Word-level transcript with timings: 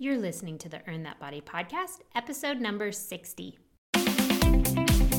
You're 0.00 0.16
listening 0.16 0.58
to 0.58 0.68
the 0.68 0.80
Earn 0.86 1.02
That 1.02 1.18
Body 1.18 1.40
podcast, 1.40 2.02
episode 2.14 2.60
number 2.60 2.92
60. 2.92 3.58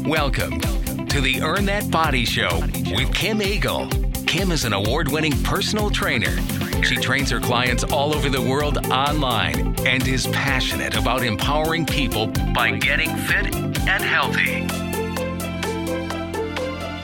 Welcome 0.06 0.62
to 1.08 1.20
the 1.20 1.42
Earn 1.44 1.66
That 1.66 1.92
Body 1.92 2.24
Show 2.24 2.62
with 2.96 3.14
Kim 3.14 3.42
Eagle. 3.42 3.90
Kim 4.26 4.54
is 4.54 4.64
an 4.64 4.72
award 4.72 5.12
winning 5.12 5.34
personal 5.44 5.90
trainer. 5.90 6.34
She 6.82 6.96
trains 6.96 7.30
her 7.30 7.42
clients 7.42 7.84
all 7.84 8.16
over 8.16 8.30
the 8.30 8.42
world 8.42 8.78
online 8.88 9.76
and 9.86 10.08
is 10.08 10.28
passionate 10.28 10.96
about 10.96 11.24
empowering 11.24 11.86
people 11.86 12.28
by 12.56 12.72
getting 12.72 13.14
fit 13.18 13.54
and 13.54 14.02
healthy. 14.02 14.62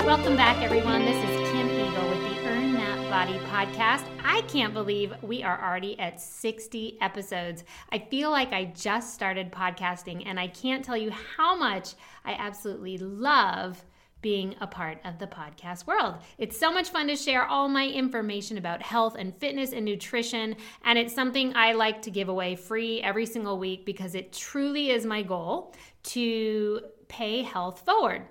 Welcome 0.05 0.37
back, 0.37 0.63
everyone. 0.63 1.03
This 1.03 1.29
is 1.29 1.34
Body 3.16 3.39
podcast. 3.50 4.04
I 4.25 4.41
can't 4.41 4.73
believe 4.73 5.13
we 5.21 5.41
are 5.41 5.63
already 5.63 5.98
at 6.02 6.20
60 6.20 6.98
episodes. 7.00 7.63
I 7.89 7.98
feel 7.98 8.30
like 8.30 8.52
I 8.52 8.66
just 8.75 9.13
started 9.13 9.53
podcasting, 9.53 10.23
and 10.26 10.38
I 10.38 10.48
can't 10.49 10.84
tell 10.84 10.98
you 10.98 11.12
how 11.12 11.55
much 11.55 11.94
I 12.25 12.34
absolutely 12.34 12.98
love 12.98 13.86
being 14.22 14.53
a 14.59 14.67
part 14.67 14.99
of 15.05 15.17
the 15.17 15.27
podcast 15.27 15.88
world. 15.88 16.16
It's 16.38 16.59
so 16.59 16.73
much 16.73 16.89
fun 16.89 17.08
to 17.08 17.16
share 17.16 17.45
all 17.45 17.70
my 17.70 17.88
information 17.88 18.58
about 18.58 18.81
health 18.81 19.16
and 19.17 19.34
fitness 19.38 19.72
and 19.72 19.86
nutrition, 19.86 20.58
and 20.84 21.00
it's 21.00 21.16
something 21.16 21.55
I 21.55 21.72
like 21.72 22.02
to 22.02 22.11
give 22.11 22.27
away 22.27 22.58
free 22.58 23.02
every 23.02 23.27
single 23.27 23.58
week 23.58 23.86
because 23.86 24.16
it 24.16 24.34
truly 24.34 24.89
is 24.89 25.05
my 25.05 25.22
goal 25.22 25.73
to 26.03 26.81
pay 27.08 27.44
health 27.44 27.80
forward. 27.86 28.23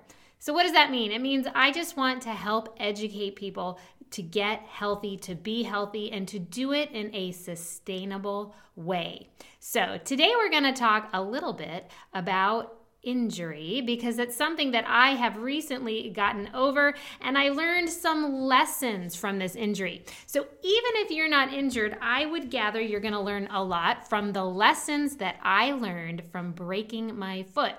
So, 0.45 0.53
what 0.53 0.61
does 0.61 0.73
that 0.73 0.91
mean? 0.91 1.11
It 1.11 1.23
means 1.23 1.47
I 1.55 1.71
just 1.71 1.97
want 1.97 2.21
to 2.21 2.29
help 2.29 2.75
educate 2.79 3.35
people 3.35 3.79
to 4.15 4.23
get 4.23 4.61
healthy, 4.61 5.17
to 5.17 5.35
be 5.35 5.63
healthy, 5.63 6.09
and 6.09 6.25
to 6.29 6.39
do 6.39 6.71
it 6.71 6.89
in 6.91 7.13
a 7.13 7.33
sustainable 7.33 8.55
way. 8.77 9.27
So, 9.59 9.99
today 10.05 10.31
we're 10.37 10.49
going 10.49 10.63
to 10.63 10.71
talk 10.71 11.09
a 11.11 11.21
little 11.21 11.51
bit 11.51 11.91
about 12.13 12.77
injury 13.03 13.83
because 13.85 14.17
it's 14.17 14.35
something 14.35 14.71
that 14.71 14.85
I 14.87 15.09
have 15.09 15.35
recently 15.35 16.09
gotten 16.11 16.49
over 16.53 16.93
and 17.19 17.37
I 17.37 17.49
learned 17.49 17.89
some 17.89 18.33
lessons 18.33 19.17
from 19.17 19.37
this 19.37 19.53
injury. 19.53 20.05
So, 20.27 20.47
even 20.63 20.91
if 21.03 21.11
you're 21.11 21.27
not 21.27 21.53
injured, 21.53 21.97
I 22.01 22.25
would 22.25 22.49
gather 22.49 22.79
you're 22.79 23.01
going 23.01 23.13
to 23.13 23.19
learn 23.19 23.49
a 23.51 23.61
lot 23.61 24.07
from 24.07 24.31
the 24.31 24.45
lessons 24.45 25.17
that 25.17 25.35
I 25.43 25.73
learned 25.73 26.23
from 26.31 26.53
breaking 26.53 27.19
my 27.19 27.43
foot. 27.43 27.75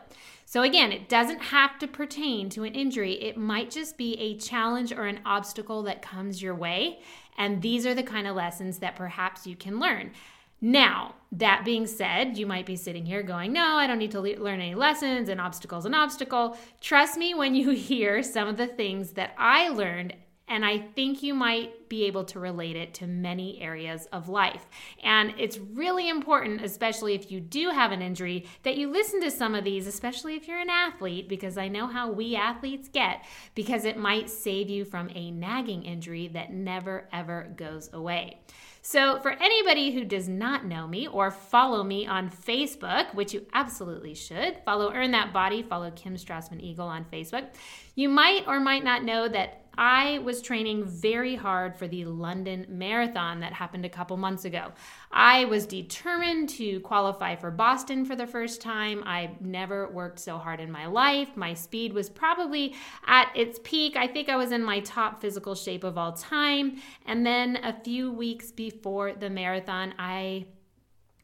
So, 0.48 0.62
again, 0.62 0.92
it 0.92 1.08
doesn't 1.08 1.40
have 1.40 1.76
to 1.80 1.88
pertain 1.88 2.48
to 2.50 2.62
an 2.62 2.74
injury. 2.74 3.14
It 3.14 3.36
might 3.36 3.68
just 3.68 3.98
be 3.98 4.14
a 4.14 4.38
challenge 4.38 4.92
or 4.92 5.06
an 5.06 5.18
obstacle 5.26 5.82
that 5.82 6.02
comes 6.02 6.40
your 6.40 6.54
way. 6.54 7.00
And 7.36 7.60
these 7.60 7.84
are 7.84 7.94
the 7.94 8.04
kind 8.04 8.28
of 8.28 8.36
lessons 8.36 8.78
that 8.78 8.94
perhaps 8.94 9.44
you 9.44 9.56
can 9.56 9.80
learn. 9.80 10.12
Now, 10.60 11.16
that 11.32 11.64
being 11.64 11.88
said, 11.88 12.38
you 12.38 12.46
might 12.46 12.64
be 12.64 12.76
sitting 12.76 13.04
here 13.04 13.24
going, 13.24 13.52
No, 13.52 13.76
I 13.76 13.88
don't 13.88 13.98
need 13.98 14.12
to 14.12 14.20
le- 14.20 14.38
learn 14.38 14.60
any 14.60 14.76
lessons, 14.76 15.28
and 15.28 15.40
obstacle's 15.40 15.84
an 15.84 15.94
obstacle. 15.94 16.56
Trust 16.80 17.18
me 17.18 17.34
when 17.34 17.56
you 17.56 17.70
hear 17.72 18.22
some 18.22 18.46
of 18.46 18.56
the 18.56 18.68
things 18.68 19.12
that 19.12 19.34
I 19.36 19.68
learned 19.68 20.14
and 20.48 20.64
I 20.64 20.78
think 20.78 21.22
you 21.22 21.34
might 21.34 21.88
be 21.88 22.04
able 22.04 22.24
to 22.24 22.40
relate 22.40 22.76
it 22.76 22.94
to 22.94 23.06
many 23.06 23.60
areas 23.60 24.06
of 24.12 24.28
life. 24.28 24.66
And 25.02 25.34
it's 25.38 25.58
really 25.58 26.08
important, 26.08 26.62
especially 26.62 27.14
if 27.14 27.30
you 27.30 27.40
do 27.40 27.70
have 27.70 27.92
an 27.92 28.02
injury, 28.02 28.46
that 28.62 28.76
you 28.76 28.90
listen 28.90 29.20
to 29.22 29.30
some 29.30 29.54
of 29.54 29.64
these, 29.64 29.86
especially 29.86 30.34
if 30.34 30.46
you're 30.46 30.58
an 30.58 30.70
athlete, 30.70 31.28
because 31.28 31.58
I 31.58 31.68
know 31.68 31.86
how 31.86 32.10
we 32.10 32.36
athletes 32.36 32.88
get, 32.88 33.24
because 33.54 33.84
it 33.84 33.96
might 33.96 34.30
save 34.30 34.70
you 34.70 34.84
from 34.84 35.10
a 35.14 35.30
nagging 35.30 35.82
injury 35.82 36.28
that 36.28 36.52
never 36.52 37.08
ever 37.12 37.52
goes 37.56 37.90
away. 37.92 38.40
So, 38.88 39.18
for 39.18 39.32
anybody 39.32 39.90
who 39.90 40.04
does 40.04 40.28
not 40.28 40.64
know 40.64 40.86
me 40.86 41.08
or 41.08 41.32
follow 41.32 41.82
me 41.82 42.06
on 42.06 42.30
Facebook, 42.30 43.12
which 43.16 43.34
you 43.34 43.44
absolutely 43.52 44.14
should, 44.14 44.58
follow 44.64 44.92
Earn 44.92 45.10
That 45.10 45.32
Body, 45.32 45.64
follow 45.64 45.90
Kim 45.90 46.14
Strassman 46.14 46.62
Eagle 46.62 46.86
on 46.86 47.04
Facebook, 47.12 47.48
you 47.96 48.08
might 48.08 48.44
or 48.46 48.60
might 48.60 48.84
not 48.84 49.02
know 49.02 49.26
that 49.26 49.65
I 49.78 50.18
was 50.18 50.40
training 50.40 50.84
very 50.84 51.34
hard 51.34 51.76
for 51.76 51.86
the 51.86 52.06
London 52.06 52.66
Marathon 52.68 53.40
that 53.40 53.52
happened 53.52 53.84
a 53.84 53.90
couple 53.90 54.16
months 54.16 54.44
ago. 54.44 54.72
I 55.12 55.44
was 55.46 55.66
determined 55.66 56.48
to 56.50 56.80
qualify 56.80 57.36
for 57.36 57.50
Boston 57.50 58.04
for 58.04 58.16
the 58.16 58.26
first 58.26 58.60
time. 58.62 59.02
I 59.04 59.30
never 59.40 59.88
worked 59.88 60.18
so 60.18 60.38
hard 60.38 60.60
in 60.60 60.70
my 60.70 60.86
life. 60.86 61.36
My 61.36 61.52
speed 61.54 61.92
was 61.92 62.08
probably 62.08 62.74
at 63.06 63.30
its 63.34 63.60
peak. 63.64 63.96
I 63.96 64.06
think 64.06 64.28
I 64.28 64.36
was 64.36 64.52
in 64.52 64.62
my 64.62 64.80
top 64.80 65.20
physical 65.20 65.54
shape 65.54 65.84
of 65.84 65.98
all 65.98 66.12
time. 66.12 66.80
And 67.04 67.26
then 67.26 67.56
a 67.62 67.78
few 67.84 68.10
weeks 68.10 68.50
before 68.50 69.12
the 69.12 69.28
marathon, 69.28 69.92
I 69.98 70.46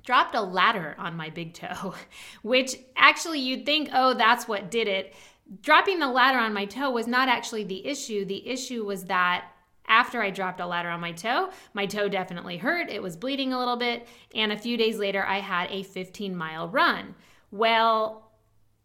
dropped 0.05 0.35
a 0.35 0.43
ladder 0.43 0.95
on 0.99 1.17
my 1.17 1.31
big 1.31 1.55
toe, 1.55 1.95
which 2.43 2.77
actually 2.97 3.41
you'd 3.41 3.65
think, 3.65 3.89
oh, 3.93 4.15
that's 4.15 4.47
what 4.47 4.71
did 4.71 4.89
it 4.89 5.15
dropping 5.61 5.99
the 5.99 6.09
ladder 6.09 6.39
on 6.39 6.55
my 6.55 6.65
toe 6.65 6.91
was 6.91 7.07
not 7.07 7.29
actually 7.29 7.65
the 7.65 7.87
issue. 7.87 8.25
The 8.25 8.49
issue 8.49 8.85
was 8.85 9.05
that 9.05 9.47
after 9.87 10.23
I 10.23 10.31
dropped 10.31 10.61
a 10.61 10.67
ladder 10.67 10.89
on 10.89 11.01
my 11.01 11.13
toe, 11.13 11.51
my 11.75 11.87
toe 11.87 12.09
definitely 12.09 12.57
hurt. 12.57 12.89
It 12.89 13.03
was 13.03 13.17
bleeding 13.17 13.53
a 13.53 13.59
little 13.59 13.77
bit. 13.77 14.07
And 14.35 14.53
a 14.53 14.57
few 14.57 14.77
days 14.77 14.99
later, 14.99 15.25
I 15.25 15.41
had 15.41 15.71
a 15.71 15.83
15 15.83 16.35
mile 16.35 16.69
run. 16.69 17.15
Well, 17.51 18.32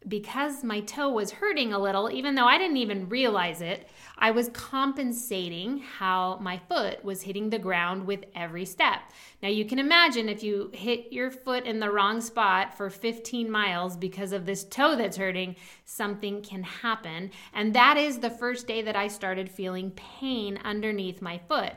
because 0.08 0.63
my 0.63 0.80
toe 0.81 1.09
was 1.09 1.31
hurting 1.31 1.74
a 1.74 1.80
little, 1.80 2.09
even 2.09 2.35
though 2.35 2.46
I 2.46 2.58
didn't 2.58 2.78
even 2.78 3.09
realize 3.09 3.62
it, 3.62 3.90
I 4.18 4.31
was 4.31 4.50
compensating 4.50 5.80
how 5.80 6.38
my 6.41 6.59
foot 6.69 7.03
was 7.03 7.22
hitting 7.22 7.50
the 7.50 7.59
ground 7.59 8.06
with 8.06 8.24
every 8.35 8.66
step. 8.66 9.00
Now, 9.41 9.50
you 9.50 9.66
can 9.66 9.80
imagine 9.80 10.30
if 10.30 10.44
you 10.44 10.72
hit 10.74 11.12
your 11.12 11.30
foot 11.30 11.66
in 11.66 11.80
the 11.80 11.91
wrong 11.91 12.22
spot 12.22 12.75
for 12.78 12.90
15 12.90 13.50
miles 13.50 13.97
because 13.97 14.31
of 14.31 14.46
this 14.46 14.63
toe 14.63 14.96
that's 14.96 15.18
hurting, 15.18 15.56
something 15.85 16.41
can 16.41 16.64
happen. 16.64 17.31
And 17.53 17.74
that 17.74 17.97
is 17.97 18.19
the 18.19 18.29
first 18.29 18.68
day 18.68 18.81
that 18.84 18.96
I 18.96 19.08
started 19.08 19.50
feeling 19.50 19.91
pain 19.91 20.58
underneath 20.64 21.22
my 21.22 21.40
foot. 21.47 21.74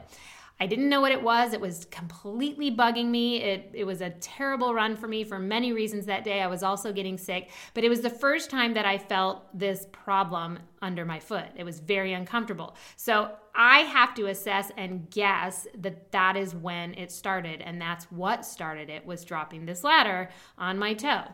I 0.62 0.66
didn't 0.66 0.90
know 0.90 1.00
what 1.00 1.10
it 1.10 1.22
was. 1.22 1.54
It 1.54 1.60
was 1.60 1.86
completely 1.86 2.70
bugging 2.70 3.06
me. 3.06 3.40
It, 3.40 3.70
it 3.72 3.84
was 3.84 4.02
a 4.02 4.10
terrible 4.10 4.74
run 4.74 4.94
for 4.94 5.08
me 5.08 5.24
for 5.24 5.38
many 5.38 5.72
reasons 5.72 6.04
that 6.04 6.22
day. 6.22 6.42
I 6.42 6.48
was 6.48 6.62
also 6.62 6.92
getting 6.92 7.16
sick, 7.16 7.48
but 7.72 7.82
it 7.82 7.88
was 7.88 8.02
the 8.02 8.10
first 8.10 8.50
time 8.50 8.74
that 8.74 8.84
I 8.84 8.98
felt 8.98 9.58
this 9.58 9.86
problem 9.90 10.58
under 10.82 11.06
my 11.06 11.18
foot. 11.18 11.46
It 11.56 11.64
was 11.64 11.80
very 11.80 12.12
uncomfortable. 12.12 12.76
So 12.96 13.30
I 13.54 13.80
have 13.80 14.14
to 14.16 14.26
assess 14.26 14.70
and 14.76 15.10
guess 15.10 15.66
that 15.78 16.12
that 16.12 16.36
is 16.36 16.54
when 16.54 16.92
it 16.92 17.10
started. 17.10 17.62
And 17.62 17.80
that's 17.80 18.04
what 18.12 18.44
started 18.44 18.90
it 18.90 19.06
was 19.06 19.24
dropping 19.24 19.64
this 19.64 19.82
ladder 19.82 20.28
on 20.58 20.78
my 20.78 20.92
toe. 20.92 21.24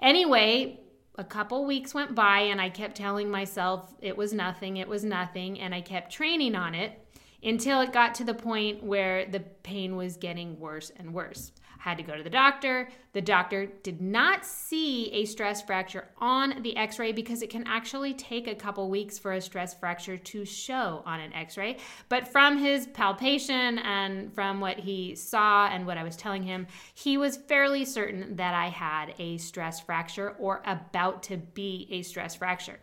Anyway, 0.00 0.78
a 1.18 1.24
couple 1.24 1.64
weeks 1.64 1.94
went 1.94 2.14
by 2.14 2.40
and 2.40 2.60
I 2.60 2.68
kept 2.68 2.96
telling 2.96 3.28
myself 3.28 3.92
it 4.00 4.16
was 4.16 4.32
nothing, 4.32 4.76
it 4.76 4.86
was 4.86 5.02
nothing, 5.02 5.58
and 5.58 5.74
I 5.74 5.80
kept 5.80 6.12
training 6.12 6.54
on 6.54 6.76
it 6.76 7.00
until 7.42 7.80
it 7.80 7.92
got 7.92 8.14
to 8.16 8.24
the 8.24 8.34
point 8.34 8.82
where 8.82 9.26
the 9.26 9.40
pain 9.40 9.96
was 9.96 10.16
getting 10.16 10.58
worse 10.58 10.90
and 10.96 11.12
worse. 11.12 11.52
I 11.78 11.90
had 11.90 11.98
to 11.98 12.02
go 12.02 12.16
to 12.16 12.22
the 12.22 12.30
doctor. 12.30 12.88
The 13.12 13.20
doctor 13.20 13.66
did 13.66 14.00
not 14.00 14.44
see 14.44 15.12
a 15.12 15.24
stress 15.24 15.62
fracture 15.62 16.08
on 16.18 16.62
the 16.62 16.76
x 16.76 16.98
ray 16.98 17.12
because 17.12 17.42
it 17.42 17.50
can 17.50 17.64
actually 17.66 18.14
take 18.14 18.48
a 18.48 18.54
couple 18.54 18.90
weeks 18.90 19.18
for 19.18 19.32
a 19.32 19.40
stress 19.40 19.74
fracture 19.74 20.16
to 20.16 20.44
show 20.44 21.02
on 21.06 21.20
an 21.20 21.32
x 21.32 21.56
ray. 21.56 21.76
But 22.08 22.28
from 22.28 22.58
his 22.58 22.86
palpation 22.88 23.78
and 23.78 24.34
from 24.34 24.60
what 24.60 24.80
he 24.80 25.14
saw 25.14 25.68
and 25.68 25.86
what 25.86 25.98
I 25.98 26.02
was 26.02 26.16
telling 26.16 26.42
him, 26.42 26.66
he 26.94 27.18
was 27.18 27.36
fairly 27.36 27.84
certain 27.84 28.36
that 28.36 28.54
I 28.54 28.68
had 28.68 29.14
a 29.18 29.36
stress 29.38 29.80
fracture 29.80 30.30
or 30.38 30.62
about 30.66 31.22
to 31.24 31.36
be 31.36 31.86
a 31.90 32.02
stress 32.02 32.34
fracture. 32.34 32.80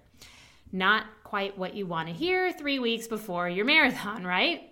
Not 0.74 1.06
quite 1.24 1.58
what 1.58 1.76
you 1.76 1.86
want 1.86 2.10
to 2.10 2.14
hear 2.14 2.52
three 2.52 2.80
weeks 2.80 3.08
before 3.08 3.48
your 3.48 3.64
marathon, 3.64 4.26
right? 4.28 4.72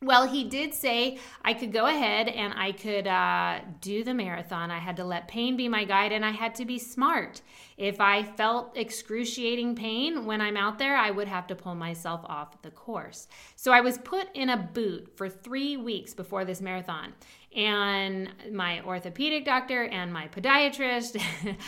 Well, 0.00 0.28
he 0.28 0.44
did 0.44 0.74
say 0.74 1.18
I 1.42 1.54
could 1.54 1.72
go 1.72 1.86
ahead 1.86 2.28
and 2.28 2.54
I 2.56 2.70
could 2.70 3.08
uh, 3.08 3.60
do 3.80 4.04
the 4.04 4.14
marathon. 4.14 4.70
I 4.70 4.78
had 4.78 4.96
to 4.98 5.04
let 5.04 5.26
pain 5.26 5.56
be 5.56 5.68
my 5.68 5.84
guide 5.84 6.12
and 6.12 6.24
I 6.24 6.30
had 6.30 6.54
to 6.56 6.64
be 6.64 6.78
smart. 6.78 7.42
If 7.76 8.00
I 8.00 8.22
felt 8.22 8.76
excruciating 8.76 9.74
pain 9.74 10.24
when 10.24 10.40
I'm 10.40 10.56
out 10.56 10.78
there, 10.78 10.96
I 10.96 11.10
would 11.10 11.26
have 11.26 11.48
to 11.48 11.56
pull 11.56 11.74
myself 11.74 12.20
off 12.26 12.62
the 12.62 12.70
course. 12.70 13.26
So 13.56 13.72
I 13.72 13.80
was 13.80 13.98
put 13.98 14.28
in 14.34 14.50
a 14.50 14.56
boot 14.56 15.16
for 15.16 15.28
three 15.28 15.76
weeks 15.76 16.14
before 16.14 16.44
this 16.44 16.60
marathon. 16.60 17.12
And 17.56 18.30
my 18.52 18.82
orthopedic 18.82 19.44
doctor 19.44 19.84
and 19.84 20.12
my 20.12 20.28
podiatrist, 20.28 21.20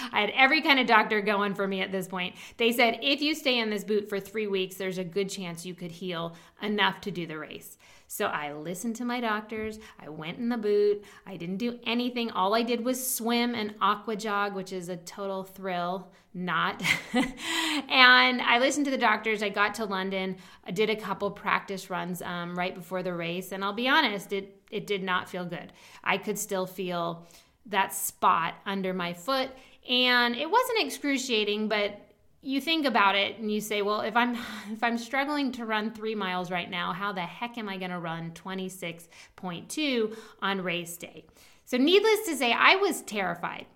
I 0.13 0.21
had 0.21 0.31
every 0.31 0.61
kind 0.61 0.79
of 0.79 0.87
doctor 0.87 1.21
going 1.21 1.55
for 1.55 1.67
me 1.67 1.81
at 1.81 1.91
this 1.91 2.07
point. 2.07 2.37
They 2.59 2.73
said, 2.73 2.99
if 3.03 3.23
you 3.23 3.35
stay 3.35 3.59
in 3.59 3.71
this 3.71 3.83
boot 3.83 4.09
for 4.09 4.21
three 4.21 4.47
weeks, 4.47 4.77
there's 4.77 4.99
a 4.99 5.05
good 5.05 5.31
chance 5.31 5.65
you 5.65 5.75
could 5.75 5.91
heal 5.91 6.37
enough 6.63 7.01
to 7.03 7.11
do 7.11 7.27
the 7.27 7.39
race. 7.39 7.79
So 8.13 8.27
I 8.27 8.53
listened 8.55 8.97
to 8.97 9.05
my 9.05 9.21
doctors. 9.21 9.79
I 10.01 10.09
went 10.09 10.39
in 10.39 10.49
the 10.49 10.59
boot. 10.59 11.05
I 11.27 11.37
didn't 11.37 11.59
do 11.59 11.79
anything. 11.87 12.33
All 12.33 12.57
I 12.57 12.63
did 12.65 12.85
was 12.85 13.15
swim 13.15 13.55
and 13.55 13.73
aqua 13.81 14.17
jog, 14.17 14.57
which 14.57 14.73
is 14.73 14.89
a 14.89 14.97
total 14.97 15.45
thrill, 15.45 16.11
not. 16.35 16.83
and 17.15 18.43
I 18.43 18.59
listened 18.59 18.87
to 18.87 18.91
the 18.91 18.99
doctors. 18.99 19.45
I 19.45 19.49
got 19.49 19.77
to 19.77 19.85
London. 19.85 20.39
I 20.65 20.73
did 20.73 20.91
a 20.91 20.97
couple 20.97 21.31
practice 21.31 21.89
runs 21.89 22.21
um, 22.21 22.59
right 22.59 22.75
before 22.75 23.05
the 23.05 23.15
race. 23.15 23.53
And 23.53 23.65
I'll 23.65 23.73
be 23.73 23.87
honest, 23.87 24.33
it, 24.33 24.60
it 24.71 24.87
did 24.87 25.03
not 25.03 25.29
feel 25.29 25.45
good. 25.45 25.73
I 26.03 26.19
could 26.19 26.39
still 26.39 26.67
feel 26.67 27.27
that 27.67 27.93
spot 27.93 28.55
under 28.67 28.95
my 28.95 29.13
foot. 29.13 29.51
And 29.89 30.37
it 30.37 30.51
wasn't 30.51 30.83
excruciating, 30.83 31.69
but 31.69 32.01
you 32.43 32.61
think 32.61 32.87
about 32.87 33.17
it 33.17 33.39
and 33.39 33.53
you 33.53 33.61
say, 33.61 33.83
well, 33.83 34.01
if 34.01 34.17
I'm 34.17 34.35
if 34.73 34.83
I'm 34.83 34.99
struggling 34.99 35.53
to 35.53 35.67
run 35.67 35.93
3 35.93 36.15
miles 36.15 36.51
right 36.51 36.71
now, 36.71 36.93
how 36.93 37.13
the 37.13 37.21
heck 37.21 37.59
am 37.59 37.69
I 37.69 37.77
going 37.77 37.91
to 37.91 37.99
run 37.99 38.33
26.2 38.33 40.17
on 40.41 40.63
race 40.63 40.97
day? 40.97 41.25
So 41.65 41.77
needless 41.77 42.27
to 42.27 42.37
say, 42.37 42.53
I 42.53 42.77
was 42.77 43.03
terrified. 43.03 43.67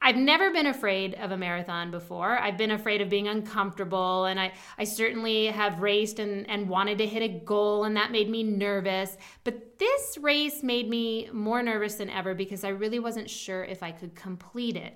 I've 0.00 0.16
never 0.16 0.52
been 0.52 0.66
afraid 0.66 1.14
of 1.14 1.32
a 1.32 1.36
marathon 1.36 1.90
before. 1.90 2.38
I've 2.38 2.56
been 2.56 2.70
afraid 2.70 3.00
of 3.00 3.08
being 3.08 3.26
uncomfortable, 3.26 4.26
and 4.26 4.38
I, 4.38 4.52
I 4.78 4.84
certainly 4.84 5.46
have 5.46 5.80
raced 5.80 6.18
and, 6.18 6.48
and 6.48 6.68
wanted 6.68 6.98
to 6.98 7.06
hit 7.06 7.22
a 7.22 7.28
goal, 7.28 7.84
and 7.84 7.96
that 7.96 8.12
made 8.12 8.30
me 8.30 8.42
nervous. 8.42 9.16
But 9.42 9.78
this 9.78 10.16
race 10.18 10.62
made 10.62 10.88
me 10.88 11.28
more 11.32 11.62
nervous 11.62 11.96
than 11.96 12.10
ever 12.10 12.34
because 12.34 12.62
I 12.62 12.68
really 12.68 13.00
wasn't 13.00 13.28
sure 13.28 13.64
if 13.64 13.82
I 13.82 13.90
could 13.90 14.14
complete 14.14 14.76
it. 14.76 14.94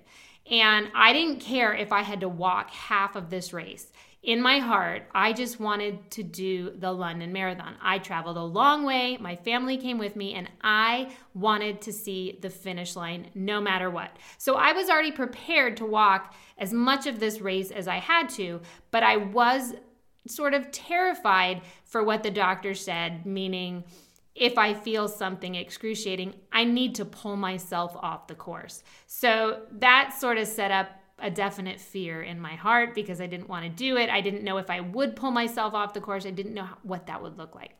And 0.50 0.88
I 0.94 1.12
didn't 1.12 1.40
care 1.40 1.74
if 1.74 1.92
I 1.92 2.02
had 2.02 2.20
to 2.20 2.28
walk 2.28 2.70
half 2.70 3.16
of 3.16 3.30
this 3.30 3.52
race 3.52 3.92
in 4.22 4.40
my 4.40 4.60
heart, 4.60 5.02
I 5.12 5.32
just 5.32 5.58
wanted 5.58 6.10
to 6.12 6.22
do 6.22 6.70
the 6.76 6.92
London 6.92 7.32
Marathon. 7.32 7.74
I 7.82 7.98
traveled 7.98 8.36
a 8.36 8.42
long 8.42 8.84
way, 8.84 9.16
my 9.20 9.34
family 9.34 9.76
came 9.76 9.98
with 9.98 10.14
me, 10.14 10.34
and 10.34 10.48
I 10.62 11.10
wanted 11.34 11.80
to 11.82 11.92
see 11.92 12.38
the 12.40 12.50
finish 12.50 12.94
line 12.94 13.30
no 13.34 13.60
matter 13.60 13.90
what. 13.90 14.16
So 14.38 14.54
I 14.54 14.72
was 14.72 14.88
already 14.88 15.10
prepared 15.10 15.76
to 15.78 15.86
walk 15.86 16.34
as 16.56 16.72
much 16.72 17.08
of 17.08 17.18
this 17.18 17.40
race 17.40 17.72
as 17.72 17.88
I 17.88 17.96
had 17.96 18.28
to, 18.30 18.60
but 18.92 19.02
I 19.02 19.16
was 19.16 19.74
sort 20.28 20.54
of 20.54 20.70
terrified 20.70 21.62
for 21.84 22.04
what 22.04 22.22
the 22.22 22.30
doctor 22.30 22.74
said, 22.74 23.26
meaning, 23.26 23.82
if 24.34 24.56
I 24.56 24.72
feel 24.72 25.08
something 25.08 25.56
excruciating, 25.56 26.34
I 26.52 26.64
need 26.64 26.94
to 26.94 27.04
pull 27.04 27.36
myself 27.36 27.94
off 27.96 28.28
the 28.28 28.34
course. 28.34 28.82
So 29.06 29.62
that 29.72 30.14
sort 30.18 30.38
of 30.38 30.46
set 30.46 30.70
up 30.70 31.01
a 31.22 31.30
definite 31.30 31.80
fear 31.80 32.22
in 32.22 32.40
my 32.40 32.54
heart 32.54 32.94
because 32.94 33.20
I 33.20 33.26
didn't 33.26 33.48
want 33.48 33.64
to 33.64 33.70
do 33.70 33.96
it. 33.96 34.10
I 34.10 34.20
didn't 34.20 34.44
know 34.44 34.58
if 34.58 34.68
I 34.68 34.80
would 34.80 35.16
pull 35.16 35.30
myself 35.30 35.72
off 35.72 35.94
the 35.94 36.00
course. 36.00 36.26
I 36.26 36.30
didn't 36.30 36.54
know 36.54 36.68
what 36.82 37.06
that 37.06 37.22
would 37.22 37.38
look 37.38 37.54
like. 37.54 37.70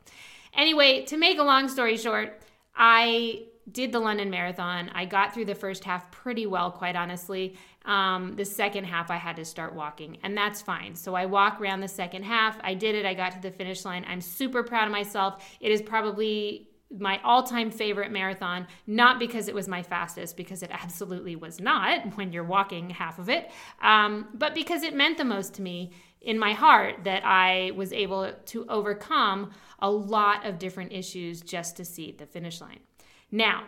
Anyway, 0.55 1.05
to 1.07 1.17
make 1.17 1.39
a 1.39 1.43
long 1.43 1.69
story 1.69 1.97
short, 1.97 2.41
I 2.75 3.45
did 3.71 3.93
the 3.93 4.01
London 4.01 4.31
Marathon. 4.31 4.91
I 4.95 5.05
got 5.05 5.35
through 5.35 5.45
the 5.47 5.55
first 5.55 5.85
half 5.85 6.11
pretty 6.11 6.47
well, 6.47 6.71
quite 6.71 6.97
honestly. 6.97 7.57
Um, 7.85 8.35
the 8.37 8.45
second 8.45 8.85
half, 8.85 9.11
I 9.11 9.17
had 9.17 9.37
to 9.37 9.45
start 9.45 9.75
walking, 9.75 10.19
and 10.23 10.37
that's 10.37 10.63
fine. 10.63 10.95
So 10.95 11.15
I 11.15 11.27
walk 11.27 11.61
around 11.61 11.81
the 11.81 11.89
second 11.89 12.25
half. 12.25 12.59
I 12.63 12.75
did 12.75 12.95
it. 12.95 13.07
I 13.07 13.15
got 13.15 13.33
to 13.33 13.41
the 13.41 13.51
finish 13.51 13.85
line. 13.85 14.05
I'm 14.09 14.21
super 14.21 14.63
proud 14.63 14.87
of 14.87 14.93
myself. 14.93 15.45
It 15.61 15.71
is 15.71 15.83
probably 15.83 16.69
my 16.99 17.21
all-time 17.23 17.71
favorite 17.71 18.11
marathon 18.11 18.67
not 18.87 19.19
because 19.19 19.49
it 19.49 19.55
was 19.55 19.69
my 19.69 19.83
fastest 19.83 20.37
because 20.37 20.63
it 20.63 20.71
absolutely 20.73 21.37
was 21.37 21.61
not 21.61 22.17
when 22.17 22.33
you're 22.33 22.45
walking 22.45 22.91
half 22.91 23.19
of 23.19 23.29
it 23.29 23.51
um, 23.81 24.29
but 24.35 24.55
because 24.55 24.83
it 24.83 24.95
meant 24.95 25.19
the 25.19 25.25
most 25.25 25.55
to 25.55 25.63
me 25.63 25.93
in 26.21 26.39
my 26.39 26.53
heart 26.53 26.97
that 27.05 27.25
i 27.25 27.73
was 27.75 27.93
able 27.93 28.33
to 28.47 28.67
overcome 28.69 29.51
a 29.81 29.91
lot 29.91 30.47
of 30.47 30.59
different 30.59 30.93
issues 30.93 31.41
just 31.41 31.77
to 31.77 31.85
see 31.85 32.13
the 32.13 32.27
finish 32.27 32.61
line 32.61 32.81
now 33.31 33.65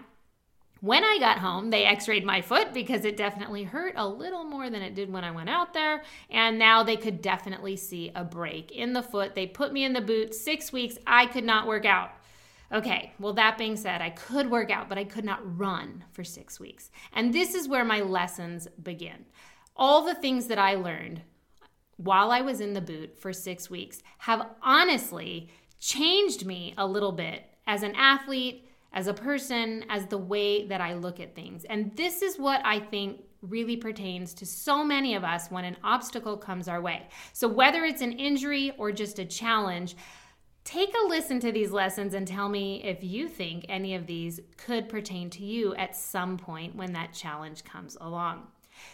when 0.85 1.03
I 1.03 1.17
got 1.19 1.39
home, 1.39 1.71
they 1.71 1.87
x 1.87 2.09
rayed 2.09 2.27
my 2.27 2.43
foot 2.43 2.75
because 2.75 3.07
it 3.07 3.17
definitely 3.17 3.63
hurt 3.63 3.95
a 3.97 4.07
little 4.07 4.45
more 4.45 4.69
than 4.69 4.83
it 4.83 4.95
did 4.95 5.11
when 5.11 5.25
I 5.25 5.31
went 5.31 5.49
out 5.49 5.73
there. 5.73 6.03
And 6.29 6.59
now 6.59 6.83
they 6.83 6.99
could 6.99 7.23
definitely 7.23 7.77
see 7.77 8.13
a 8.15 8.23
break 8.23 8.71
in 8.71 8.93
the 8.93 9.03
foot. 9.03 9.35
They 9.35 9.47
put 9.47 9.73
me 9.73 9.85
in 9.85 9.95
the 9.95 10.03
boot 10.03 10.35
six 10.35 10.75
weeks. 10.75 10.99
I 11.07 11.25
could 11.25 11.45
not 11.45 11.67
work 11.67 11.87
out. 11.87 12.11
Okay, 12.73 13.13
well, 13.19 13.35
that 13.35 13.59
being 13.59 13.77
said, 13.77 14.01
I 14.01 14.11
could 14.11 14.51
work 14.51 14.71
out, 14.71 14.89
but 14.89 14.99
I 14.99 15.05
could 15.05 15.25
not 15.25 15.59
run 15.59 16.05
for 16.13 16.25
six 16.25 16.59
weeks. 16.59 16.91
And 17.13 17.33
this 17.33 17.55
is 17.55 17.69
where 17.69 17.85
my 17.85 18.01
lessons 18.01 18.69
begin. 18.83 19.27
All 19.77 20.05
the 20.05 20.15
things 20.15 20.47
that 20.47 20.59
I 20.59 20.75
learned 20.75 21.23
while 21.97 22.31
I 22.31 22.41
was 22.41 22.61
in 22.61 22.73
the 22.73 22.81
boot 22.81 23.19
for 23.19 23.33
six 23.33 23.71
weeks 23.71 24.03
have 24.19 24.49
honestly 24.63 25.51
changed 25.79 26.47
me 26.47 26.75
a 26.79 26.87
little 26.87 27.13
bit 27.13 27.45
as 27.67 27.83
an 27.83 27.95
athlete, 27.95 28.69
as 28.93 29.07
a 29.07 29.15
person, 29.15 29.85
as 29.89 30.07
the 30.07 30.19
way 30.19 30.67
that 30.67 30.81
I 30.81 30.95
look 30.95 31.21
at 31.21 31.35
things. 31.35 31.65
And 31.65 31.95
this 31.97 32.23
is 32.23 32.39
what 32.39 32.61
I 32.65 32.81
think 32.81 33.23
really 33.43 33.77
pertains 33.77 34.33
to 34.35 34.47
so 34.47 34.85
many 34.85 35.15
of 35.15 35.25
us 35.25 35.51
when 35.51 35.65
an 35.65 35.77
obstacle 35.85 36.37
comes 36.37 36.69
our 36.69 36.81
way. 36.81 37.09
So, 37.33 37.47
whether 37.47 37.85
it's 37.85 38.01
an 38.01 38.13
injury 38.13 38.73
or 38.79 38.91
just 38.93 39.19
a 39.19 39.25
challenge, 39.25 39.97
Take 40.65 40.95
a 40.95 41.07
listen 41.07 41.41
to 41.41 41.53
these 41.53 41.71
lessons 41.71 42.15
and 42.15 42.27
tell 42.27 42.49
me 42.49 42.83
if 42.83 43.05
you 43.05 43.29
think 43.29 43.67
any 43.69 43.95
of 43.95 44.07
these 44.07 44.41
could 44.57 44.89
pertain 44.89 45.29
to 45.31 45.45
you 45.45 45.75
at 45.75 45.95
some 45.95 46.39
point 46.39 46.75
when 46.75 46.95
that 46.95 47.13
challenge 47.13 47.65
comes 47.65 47.99
along. 48.01 48.47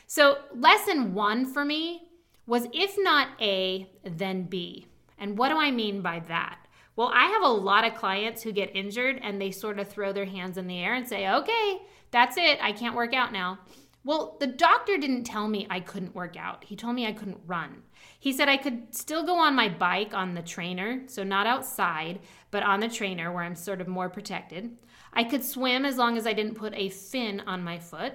So, 0.07 0.39
lesson 0.55 1.15
one 1.15 1.47
for 1.47 1.65
me 1.65 2.03
was 2.47 2.67
if 2.73 2.97
not 2.99 3.29
A, 3.41 3.89
then 4.03 4.43
B. 4.43 4.87
And 5.17 5.39
what 5.39 5.51
do 5.51 5.59
I 5.59 5.71
mean 5.71 6.03
by 6.03 6.21
that? 6.27 6.59
Well, 6.97 7.13
I 7.15 7.27
have 7.27 7.43
a 7.43 7.49
lot 7.49 7.85
of 7.85 7.95
clients 7.95 8.43
who 8.43 8.51
get 8.51 8.75
injured 8.75 9.21
and 9.23 9.41
they 9.41 9.53
sort 9.53 9.79
of 9.79 9.89
throw 9.89 10.13
their 10.13 10.25
hands 10.25 10.59
in 10.59 10.67
the 10.67 10.79
air 10.79 10.95
and 10.95 11.09
say, 11.09 11.29
okay, 11.29 11.83
that's 12.11 12.37
it. 12.37 12.59
I 12.61 12.73
can't 12.73 12.97
work 12.97 13.15
out 13.15 13.33
now. 13.33 13.61
Well, 14.03 14.37
the 14.41 14.47
doctor 14.47 14.97
didn't 14.97 15.25
tell 15.25 15.47
me 15.47 15.67
I 15.71 15.81
couldn't 15.81 16.15
work 16.15 16.37
out. 16.37 16.65
He 16.65 16.75
told 16.75 16.97
me 16.97 17.07
I 17.07 17.13
couldn't 17.13 17.41
run. 17.47 17.83
He 18.19 18.33
said 18.33 18.49
I 18.49 18.57
could 18.57 18.95
still 18.95 19.25
go 19.25 19.39
on 19.39 19.55
my 19.55 19.69
bike 19.69 20.13
on 20.15 20.35
the 20.35 20.43
trainer, 20.43 21.03
so 21.07 21.25
not 21.25 21.47
outside, 21.47 22.21
but 22.51 22.63
on 22.63 22.81
the 22.81 22.89
trainer 22.89 23.33
where 23.33 23.45
I'm 23.45 23.57
sort 23.57 23.81
of 23.81 23.89
more 23.89 24.09
protected. 24.09 24.77
I 25.13 25.25
could 25.25 25.45
swim 25.45 25.85
as 25.85 25.97
long 25.97 26.17
as 26.17 26.27
I 26.27 26.33
didn't 26.33 26.55
put 26.55 26.75
a 26.75 26.91
fin 26.91 27.41
on 27.41 27.65
my 27.65 27.79
foot. 27.79 28.15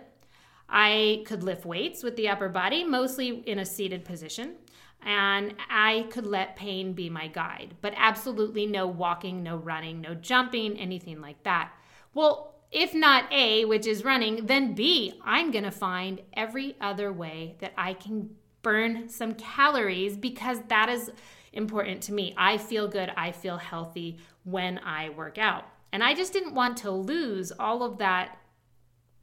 I 0.70 1.24
could 1.26 1.44
lift 1.44 1.66
weights 1.66 2.04
with 2.04 2.16
the 2.16 2.30
upper 2.30 2.50
body, 2.50 2.84
mostly 2.84 3.30
in 3.46 3.60
a 3.60 3.66
seated 3.66 4.06
position. 4.06 4.56
And 5.04 5.54
I 5.70 6.08
could 6.10 6.26
let 6.26 6.56
pain 6.56 6.94
be 6.94 7.10
my 7.10 7.28
guide, 7.28 7.76
but 7.82 7.94
absolutely 7.96 8.66
no 8.66 8.88
walking, 8.88 9.44
no 9.44 9.58
running, 9.58 10.02
no 10.02 10.16
jumping, 10.16 10.78
anything 10.80 11.22
like 11.22 11.44
that. 11.44 11.72
Well, 12.14 12.56
if 12.72 12.94
not 12.94 13.32
A, 13.32 13.66
which 13.66 13.86
is 13.86 14.04
running, 14.04 14.48
then 14.48 14.74
B, 14.74 15.20
I'm 15.24 15.52
going 15.52 15.64
to 15.64 15.72
find 15.72 16.22
every 16.34 16.76
other 16.82 17.14
way 17.14 17.56
that 17.60 17.74
I 17.78 17.94
can 17.94 18.32
burn 18.66 19.08
some 19.08 19.36
calories 19.36 20.18
because 20.18 20.60
that 20.70 20.90
is 20.90 21.12
important 21.54 22.02
to 22.02 22.12
me. 22.12 22.34
I 22.36 22.58
feel 22.58 22.88
good, 22.88 23.12
I 23.16 23.32
feel 23.32 23.58
healthy 23.58 24.18
when 24.44 24.80
I 24.80 25.10
work 25.10 25.38
out. 25.38 25.66
And 25.92 26.04
I 26.04 26.16
just 26.16 26.34
didn't 26.34 26.56
want 26.56 26.78
to 26.78 26.90
lose 26.90 27.52
all 27.60 27.84
of 27.84 28.00
that 28.00 28.40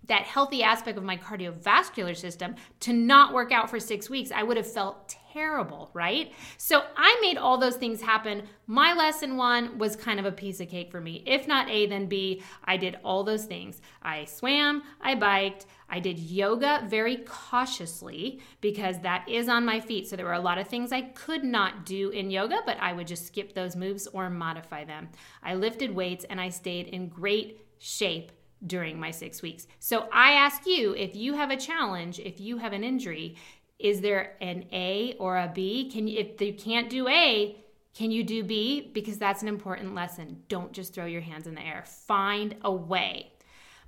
that 0.08 0.22
healthy 0.22 0.62
aspect 0.62 0.98
of 0.98 1.04
my 1.04 1.16
cardiovascular 1.16 2.16
system 2.16 2.56
to 2.80 2.92
not 2.92 3.32
work 3.32 3.52
out 3.52 3.70
for 3.70 3.78
6 3.78 4.10
weeks. 4.10 4.32
I 4.32 4.42
would 4.42 4.56
have 4.56 4.70
felt 4.70 5.14
terrible, 5.32 5.90
right? 5.94 6.32
So 6.58 6.82
I 6.96 7.18
made 7.22 7.38
all 7.38 7.56
those 7.56 7.76
things 7.76 8.02
happen. 8.02 8.42
My 8.66 8.92
lesson 8.92 9.36
one 9.36 9.78
was 9.78 9.96
kind 9.96 10.18
of 10.18 10.26
a 10.26 10.32
piece 10.32 10.60
of 10.60 10.68
cake 10.68 10.90
for 10.90 11.00
me. 11.00 11.22
If 11.26 11.46
not 11.46 11.70
A, 11.70 11.86
then 11.86 12.06
B. 12.06 12.42
I 12.64 12.76
did 12.76 12.98
all 13.04 13.24
those 13.24 13.44
things. 13.44 13.80
I 14.02 14.24
swam, 14.24 14.82
I 15.00 15.14
biked, 15.14 15.66
I 15.88 16.00
did 16.00 16.18
yoga 16.18 16.84
very 16.88 17.18
cautiously 17.18 18.40
because 18.60 18.98
that 19.00 19.28
is 19.28 19.48
on 19.48 19.64
my 19.64 19.80
feet. 19.80 20.08
So 20.08 20.16
there 20.16 20.26
were 20.26 20.32
a 20.32 20.40
lot 20.40 20.58
of 20.58 20.68
things 20.68 20.90
I 20.90 21.02
could 21.02 21.44
not 21.44 21.86
do 21.86 22.10
in 22.10 22.30
yoga, 22.30 22.58
but 22.66 22.76
I 22.80 22.92
would 22.92 23.06
just 23.06 23.26
skip 23.26 23.54
those 23.54 23.76
moves 23.76 24.06
or 24.08 24.28
modify 24.28 24.84
them. 24.84 25.10
I 25.42 25.54
lifted 25.54 25.94
weights 25.94 26.24
and 26.28 26.40
I 26.40 26.48
stayed 26.48 26.88
in 26.88 27.08
great 27.08 27.66
shape 27.78 28.32
during 28.66 28.98
my 28.98 29.10
six 29.10 29.42
weeks. 29.42 29.66
So 29.78 30.08
I 30.12 30.32
ask 30.32 30.66
you 30.66 30.94
if 30.94 31.16
you 31.16 31.34
have 31.34 31.50
a 31.50 31.56
challenge, 31.56 32.18
if 32.18 32.40
you 32.40 32.58
have 32.58 32.72
an 32.72 32.84
injury, 32.84 33.36
is 33.78 34.00
there 34.00 34.36
an 34.40 34.66
A 34.72 35.16
or 35.18 35.36
a 35.36 35.50
B? 35.52 35.90
Can 35.90 36.06
you, 36.06 36.20
if 36.20 36.40
you 36.40 36.54
can't 36.54 36.88
do 36.88 37.08
A, 37.08 37.56
can 37.94 38.10
you 38.10 38.22
do 38.24 38.42
B? 38.44 38.90
Because 38.94 39.18
that's 39.18 39.42
an 39.42 39.48
important 39.48 39.94
lesson. 39.94 40.42
Don't 40.48 40.72
just 40.72 40.94
throw 40.94 41.04
your 41.04 41.20
hands 41.20 41.46
in 41.46 41.54
the 41.54 41.66
air. 41.66 41.84
Find 41.84 42.56
a 42.62 42.72
way. 42.72 43.32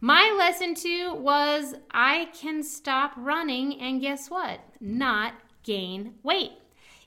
My 0.01 0.35
lesson 0.37 0.75
two 0.75 1.15
was 1.15 1.75
I 1.91 2.29
can 2.35 2.63
stop 2.63 3.13
running 3.17 3.81
and 3.81 4.01
guess 4.01 4.29
what? 4.29 4.61
Not 4.81 5.35
gain 5.63 6.15
weight. 6.23 6.53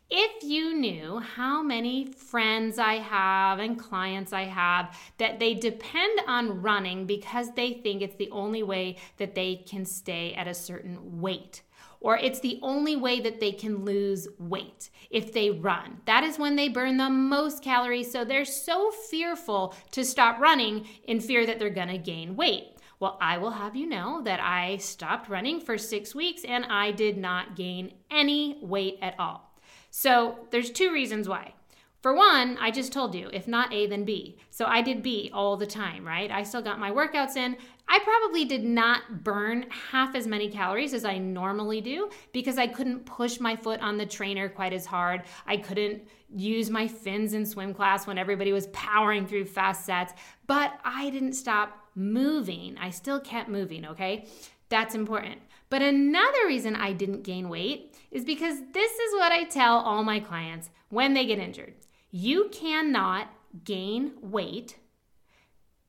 If 0.09 0.41
you 0.41 0.73
knew 0.73 1.19
how 1.19 1.61
many 1.61 2.05
friends 2.05 2.79
I 2.79 2.93
have 2.93 3.59
and 3.59 3.77
clients 3.77 4.31
I 4.31 4.43
have 4.43 4.97
that 5.17 5.39
they 5.39 5.53
depend 5.53 6.21
on 6.27 6.61
running 6.61 7.05
because 7.05 7.51
they 7.53 7.73
think 7.73 8.01
it's 8.01 8.15
the 8.15 8.31
only 8.31 8.63
way 8.63 8.95
that 9.17 9.35
they 9.35 9.57
can 9.67 9.83
stay 9.83 10.33
at 10.33 10.47
a 10.47 10.53
certain 10.53 11.19
weight 11.19 11.61
or 11.99 12.17
it's 12.17 12.39
the 12.39 12.57
only 12.61 12.95
way 12.95 13.19
that 13.19 13.41
they 13.41 13.51
can 13.51 13.83
lose 13.83 14.29
weight 14.39 14.89
if 15.09 15.33
they 15.33 15.51
run. 15.51 15.97
That 16.05 16.23
is 16.23 16.39
when 16.39 16.55
they 16.55 16.69
burn 16.69 16.95
the 16.95 17.09
most 17.09 17.61
calories. 17.61 18.09
So 18.09 18.23
they're 18.23 18.45
so 18.45 18.91
fearful 18.91 19.75
to 19.91 20.05
stop 20.05 20.39
running 20.39 20.87
in 21.03 21.19
fear 21.19 21.45
that 21.45 21.59
they're 21.59 21.69
gonna 21.69 21.97
gain 21.97 22.37
weight. 22.37 22.77
Well, 22.99 23.17
I 23.19 23.37
will 23.39 23.51
have 23.51 23.75
you 23.75 23.87
know 23.87 24.21
that 24.23 24.39
I 24.39 24.77
stopped 24.77 25.27
running 25.27 25.59
for 25.59 25.77
six 25.77 26.15
weeks 26.15 26.43
and 26.45 26.65
I 26.65 26.91
did 26.91 27.17
not 27.17 27.55
gain 27.55 27.93
any 28.09 28.57
weight 28.61 28.99
at 29.01 29.19
all. 29.19 29.46
So 29.89 30.39
there's 30.51 30.71
two 30.71 30.91
reasons 30.91 31.27
why. 31.27 31.53
For 32.01 32.13
one, 32.13 32.57
I 32.61 32.69
just 32.69 32.93
told 32.93 33.15
you, 33.15 33.29
if 33.33 33.47
not 33.47 33.73
A, 33.73 33.87
then 33.87 34.05
B. 34.05 34.37
So 34.51 34.65
I 34.65 34.81
did 34.81 35.01
B 35.01 35.31
all 35.33 35.57
the 35.57 35.65
time, 35.65 36.05
right? 36.05 36.31
I 36.31 36.43
still 36.43 36.61
got 36.61 36.79
my 36.79 36.91
workouts 36.91 37.35
in. 37.35 37.57
I 37.89 37.99
probably 37.99 38.45
did 38.45 38.63
not 38.63 39.23
burn 39.23 39.65
half 39.91 40.13
as 40.13 40.27
many 40.27 40.49
calories 40.49 40.93
as 40.93 41.05
I 41.05 41.17
normally 41.17 41.81
do 41.81 42.09
because 42.33 42.57
I 42.57 42.67
couldn't 42.67 43.05
push 43.05 43.39
my 43.39 43.55
foot 43.55 43.81
on 43.81 43.97
the 43.97 44.05
trainer 44.05 44.47
quite 44.47 44.73
as 44.73 44.85
hard. 44.85 45.23
I 45.47 45.57
couldn't 45.57 46.07
use 46.33 46.69
my 46.69 46.87
fins 46.87 47.33
in 47.33 47.45
swim 47.45 47.73
class 47.73 48.05
when 48.05 48.17
everybody 48.17 48.53
was 48.53 48.67
powering 48.67 49.25
through 49.25 49.45
fast 49.45 49.85
sets, 49.85 50.13
but 50.45 50.79
I 50.85 51.09
didn't 51.09 51.33
stop 51.33 51.87
moving. 51.95 52.77
I 52.77 52.91
still 52.91 53.19
kept 53.19 53.49
moving, 53.49 53.85
okay? 53.85 54.27
That's 54.69 54.95
important. 54.95 55.41
But 55.69 55.81
another 55.81 56.45
reason 56.45 56.75
I 56.75 56.93
didn't 56.93 57.23
gain 57.23 57.49
weight 57.49 57.96
is 58.11 58.23
because 58.23 58.59
this 58.73 58.91
is 58.91 59.13
what 59.13 59.31
I 59.31 59.43
tell 59.43 59.77
all 59.77 60.03
my 60.03 60.19
clients 60.19 60.69
when 60.89 61.13
they 61.13 61.25
get 61.25 61.39
injured. 61.39 61.73
You 62.11 62.49
cannot 62.51 63.27
gain 63.63 64.13
weight 64.21 64.77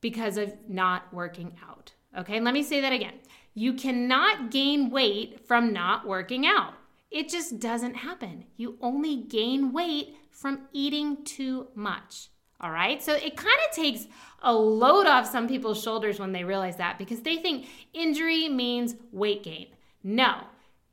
because 0.01 0.37
of 0.37 0.53
not 0.67 1.13
working 1.13 1.57
out. 1.67 1.93
Okay, 2.17 2.39
let 2.39 2.53
me 2.53 2.63
say 2.63 2.81
that 2.81 2.93
again. 2.93 3.15
You 3.53 3.73
cannot 3.73 4.51
gain 4.51 4.89
weight 4.89 5.45
from 5.47 5.73
not 5.73 6.07
working 6.07 6.45
out. 6.45 6.73
It 7.11 7.29
just 7.29 7.59
doesn't 7.59 7.95
happen. 7.95 8.45
You 8.55 8.77
only 8.81 9.15
gain 9.15 9.73
weight 9.73 10.15
from 10.29 10.67
eating 10.71 11.23
too 11.23 11.67
much. 11.75 12.29
All 12.61 12.71
right, 12.71 13.01
so 13.01 13.13
it 13.13 13.37
kind 13.37 13.57
of 13.69 13.75
takes 13.75 14.07
a 14.41 14.53
load 14.53 15.07
off 15.07 15.29
some 15.29 15.47
people's 15.47 15.81
shoulders 15.81 16.19
when 16.19 16.33
they 16.33 16.43
realize 16.43 16.75
that 16.75 16.97
because 16.97 17.21
they 17.21 17.37
think 17.37 17.67
injury 17.93 18.49
means 18.49 18.95
weight 19.11 19.43
gain. 19.43 19.67
No, 20.03 20.41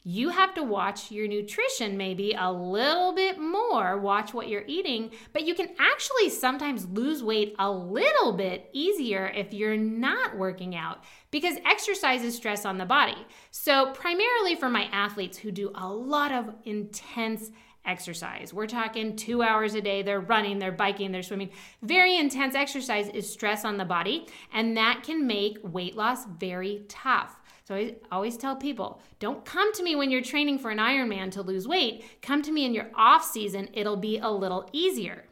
you 0.09 0.29
have 0.29 0.55
to 0.55 0.63
watch 0.63 1.11
your 1.11 1.27
nutrition 1.27 1.97
maybe 1.97 2.33
a 2.39 2.53
little 2.53 3.13
bit 3.13 3.41
more, 3.41 3.99
watch 3.99 4.33
what 4.33 4.47
you're 4.47 4.63
eating, 4.69 5.11
but 5.33 5.45
you 5.45 5.53
can 5.53 5.69
actually 5.81 6.31
sometimes 6.31 6.87
lose 6.91 7.25
weight 7.25 7.57
a 7.59 7.69
little 7.69 8.33
bit 8.33 8.71
easier 8.73 9.27
if 9.35 9.53
you're 9.53 9.77
not 9.77 10.37
working 10.37 10.77
out 10.77 11.03
because 11.33 11.57
exercise 11.67 12.23
is 12.23 12.37
stress 12.37 12.65
on 12.65 12.79
the 12.79 12.85
body. 12.85 13.17
So, 13.51 13.91
primarily 13.95 14.55
for 14.55 14.69
my 14.69 14.85
athletes 14.93 15.39
who 15.39 15.51
do 15.51 15.73
a 15.75 15.89
lot 15.89 16.31
of 16.31 16.55
intense 16.65 17.51
exercise. 17.85 18.55
We're 18.55 18.67
talking 18.69 19.17
two 19.17 19.43
hours 19.43 19.75
a 19.75 19.81
day. 19.81 20.03
They're 20.03 20.21
running, 20.21 20.61
they're 20.61 20.71
biking, 20.71 21.11
they're 21.11 21.23
swimming. 21.23 21.51
Very 21.83 22.17
intense 22.17 22.55
exercise 22.55 23.09
is 23.09 23.29
stress 23.29 23.65
on 23.65 23.77
the 23.77 23.85
body, 23.85 24.27
and 24.53 24.77
that 24.77 25.03
can 25.03 25.27
make 25.27 25.59
weight 25.63 25.97
loss 25.97 26.27
very 26.27 26.85
tough. 26.89 27.41
So 27.67 27.75
I 27.75 27.97
always 28.13 28.37
tell 28.37 28.55
people 28.55 29.01
don't 29.19 29.45
come 29.45 29.73
to 29.75 29.83
me 29.83 29.97
when 29.97 30.11
you're 30.11 30.23
training 30.23 30.61
for 30.61 30.71
an 30.71 30.79
Ironman 30.79 31.33
to 31.33 31.43
lose 31.43 31.67
weight. 31.67 32.05
Come 32.23 32.41
to 32.43 32.53
me 32.53 32.65
in 32.65 32.73
your 32.73 32.91
off 32.95 33.25
season, 33.25 33.69
it'll 33.73 33.97
be 33.97 34.19
a 34.19 34.31
little 34.31 34.69
easier. 34.73 35.25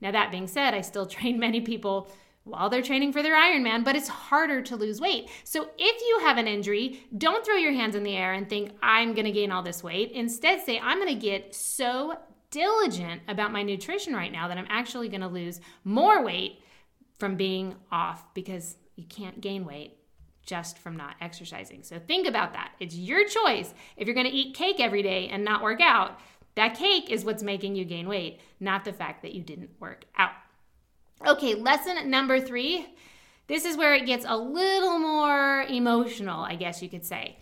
Now, 0.00 0.10
that 0.10 0.32
being 0.32 0.48
said, 0.48 0.74
I 0.74 0.80
still 0.80 1.06
train 1.06 1.38
many 1.38 1.60
people 1.60 2.10
while 2.42 2.70
they're 2.70 2.82
training 2.82 3.12
for 3.12 3.22
their 3.22 3.36
Ironman, 3.36 3.84
but 3.84 3.96
it's 3.96 4.08
harder 4.08 4.62
to 4.62 4.76
lose 4.76 5.00
weight. 5.00 5.28
So 5.44 5.68
if 5.78 6.00
you 6.00 6.26
have 6.26 6.38
an 6.38 6.46
injury, 6.48 7.04
don't 7.16 7.44
throw 7.44 7.56
your 7.56 7.72
hands 7.72 7.96
in 7.96 8.02
the 8.02 8.16
air 8.16 8.32
and 8.32 8.48
think, 8.48 8.72
I'm 8.82 9.14
gonna 9.14 9.32
gain 9.32 9.52
all 9.52 9.62
this 9.62 9.82
weight. 9.82 10.12
Instead, 10.12 10.64
say, 10.64 10.80
I'm 10.80 10.98
gonna 10.98 11.14
get 11.14 11.54
so 11.54 12.18
diligent 12.50 13.22
about 13.28 13.52
my 13.52 13.62
nutrition 13.62 14.14
right 14.14 14.30
now 14.30 14.48
that 14.48 14.58
I'm 14.58 14.66
actually 14.68 15.08
gonna 15.08 15.28
lose 15.28 15.60
more 15.84 16.24
weight 16.24 16.60
from 17.18 17.36
being 17.36 17.76
off 17.90 18.24
because 18.34 18.76
you 18.96 19.04
can't 19.04 19.40
gain 19.40 19.64
weight 19.64 19.95
just 20.46 20.78
from 20.78 20.96
not 20.96 21.16
exercising. 21.20 21.82
So 21.82 21.98
think 21.98 22.26
about 22.26 22.52
that. 22.54 22.72
It's 22.80 22.96
your 22.96 23.26
choice. 23.26 23.74
If 23.96 24.06
you're 24.06 24.14
going 24.14 24.30
to 24.30 24.32
eat 24.32 24.54
cake 24.54 24.80
every 24.80 25.02
day 25.02 25.28
and 25.28 25.44
not 25.44 25.62
work 25.62 25.80
out, 25.80 26.18
that 26.54 26.76
cake 26.76 27.10
is 27.10 27.24
what's 27.24 27.42
making 27.42 27.76
you 27.76 27.84
gain 27.84 28.08
weight, 28.08 28.40
not 28.60 28.84
the 28.84 28.92
fact 28.92 29.22
that 29.22 29.34
you 29.34 29.42
didn't 29.42 29.70
work 29.78 30.04
out. 30.16 30.32
Okay, 31.26 31.54
lesson 31.54 32.08
number 32.10 32.40
three. 32.40 32.86
This 33.48 33.64
is 33.64 33.76
where 33.76 33.94
it 33.94 34.06
gets 34.06 34.24
a 34.26 34.36
little 34.36 34.98
more 34.98 35.62
emotional, 35.68 36.40
I 36.42 36.56
guess 36.56 36.82
you 36.82 36.88
could 36.88 37.04
say. 37.04 37.38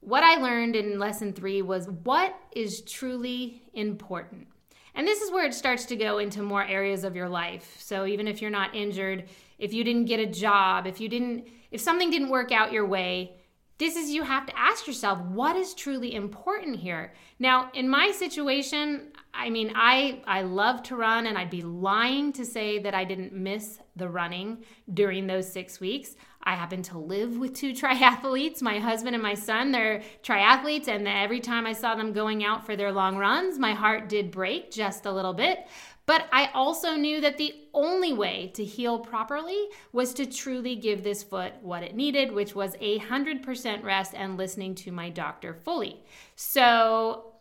What 0.00 0.22
I 0.22 0.36
learned 0.36 0.76
in 0.76 0.98
lesson 0.98 1.32
three 1.32 1.60
was 1.60 1.88
what 1.88 2.34
is 2.54 2.82
truly 2.82 3.62
important. 3.74 4.46
And 4.94 5.06
this 5.06 5.20
is 5.20 5.30
where 5.30 5.44
it 5.44 5.54
starts 5.54 5.86
to 5.86 5.96
go 5.96 6.18
into 6.18 6.42
more 6.42 6.64
areas 6.64 7.04
of 7.04 7.16
your 7.16 7.28
life. 7.28 7.76
So 7.78 8.06
even 8.06 8.28
if 8.28 8.40
you're 8.40 8.50
not 8.50 8.74
injured, 8.74 9.28
if 9.58 9.72
you 9.72 9.84
didn't 9.84 10.06
get 10.06 10.20
a 10.20 10.26
job, 10.26 10.86
if 10.86 11.00
you 11.00 11.08
didn't 11.08 11.48
if 11.70 11.80
something 11.80 12.10
didn't 12.10 12.30
work 12.30 12.52
out 12.52 12.72
your 12.72 12.86
way, 12.86 13.38
this 13.78 13.94
is 13.94 14.10
you 14.10 14.24
have 14.24 14.44
to 14.46 14.58
ask 14.58 14.86
yourself 14.88 15.20
what 15.20 15.54
is 15.54 15.72
truly 15.72 16.14
important 16.14 16.80
here. 16.80 17.12
Now, 17.38 17.70
in 17.74 17.88
my 17.88 18.10
situation, 18.10 19.12
I 19.32 19.50
mean, 19.50 19.72
I 19.76 20.20
I 20.26 20.42
love 20.42 20.82
to 20.84 20.96
run 20.96 21.28
and 21.28 21.38
I'd 21.38 21.50
be 21.50 21.62
lying 21.62 22.32
to 22.32 22.44
say 22.44 22.80
that 22.80 22.94
I 22.94 23.04
didn't 23.04 23.32
miss 23.32 23.78
the 23.94 24.08
running 24.08 24.64
during 24.92 25.28
those 25.28 25.50
6 25.52 25.78
weeks. 25.78 26.16
I 26.42 26.56
happen 26.56 26.82
to 26.84 26.98
live 26.98 27.38
with 27.38 27.54
two 27.54 27.72
triathletes, 27.82 28.62
my 28.62 28.80
husband 28.80 29.14
and 29.14 29.22
my 29.22 29.34
son. 29.34 29.70
They're 29.70 30.02
triathletes 30.24 30.88
and 30.88 31.06
every 31.06 31.40
time 31.40 31.64
I 31.64 31.72
saw 31.72 31.94
them 31.94 32.12
going 32.12 32.42
out 32.44 32.66
for 32.66 32.74
their 32.74 32.90
long 32.90 33.16
runs, 33.16 33.60
my 33.60 33.74
heart 33.74 34.08
did 34.08 34.32
break 34.32 34.72
just 34.72 35.06
a 35.06 35.12
little 35.12 35.34
bit. 35.34 35.68
But 36.08 36.26
I 36.32 36.48
also 36.54 36.94
knew 36.94 37.20
that 37.20 37.36
the 37.36 37.54
only 37.74 38.14
way 38.14 38.50
to 38.54 38.64
heal 38.64 38.98
properly 38.98 39.68
was 39.92 40.14
to 40.14 40.24
truly 40.24 40.74
give 40.74 41.02
this 41.02 41.22
foot 41.22 41.52
what 41.60 41.82
it 41.82 41.94
needed, 41.94 42.32
which 42.32 42.54
was 42.54 42.74
a 42.80 42.98
100% 42.98 43.84
rest 43.84 44.14
and 44.16 44.38
listening 44.38 44.74
to 44.76 44.90
my 44.90 45.10
doctor 45.10 45.52
fully. 45.52 46.00
So, 46.34 47.34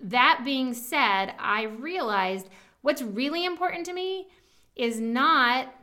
that 0.00 0.40
being 0.42 0.72
said, 0.72 1.34
I 1.38 1.64
realized 1.64 2.48
what's 2.80 3.02
really 3.02 3.44
important 3.44 3.84
to 3.84 3.92
me 3.92 4.28
is 4.74 4.98
not 4.98 5.74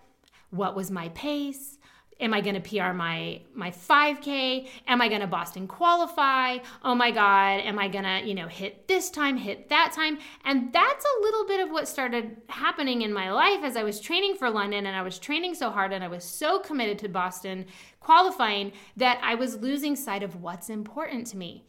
what 0.50 0.76
was 0.76 0.90
my 0.90 1.10
pace, 1.10 1.78
Am 2.20 2.34
I 2.34 2.42
going 2.42 2.62
to 2.62 2.70
PR 2.70 2.92
my 2.94 3.40
my 3.54 3.72
5K? 3.72 4.68
Am 4.88 5.02
I 5.02 5.08
going 5.08 5.22
to 5.22 5.28
Boston 5.28 5.68
qualify? 5.68 6.58
Oh 6.84 6.94
my 6.94 7.12
God, 7.12 7.62
am 7.62 7.80
I 7.80 7.88
going 7.88 8.04
to, 8.04 8.28
you 8.28 8.34
know, 8.34 8.48
hit 8.48 8.88
this 8.88 9.10
time, 9.10 9.38
hit 9.38 9.70
that 9.70 9.94
time? 9.96 10.18
And 10.44 10.74
that's 10.74 11.06
a 11.06 11.22
little 11.22 11.46
bit 11.48 11.62
of 11.62 11.72
what 11.72 11.88
started 11.88 12.38
happening 12.50 13.04
in 13.04 13.14
my 13.14 13.32
life 13.32 13.64
as 13.64 13.78
I 13.78 13.84
was 13.84 14.02
training 14.02 14.36
for 14.36 14.50
London 14.50 14.86
and 14.86 14.96
I 14.96 15.02
was 15.02 15.18
training 15.18 15.56
so 15.56 15.70
hard 15.70 15.94
and 15.94 16.04
I 16.04 16.10
was 16.10 16.26
so 16.26 16.60
committed 16.60 17.00
to 17.00 17.10
Boston 17.10 17.66
qualifying 18.02 18.74
that 18.98 19.20
I 19.24 19.36
was 19.36 19.58
losing 19.58 19.96
sight 19.96 20.24
of 20.24 20.42
what's 20.42 20.70
important 20.70 21.28
to 21.28 21.38
me 21.38 21.64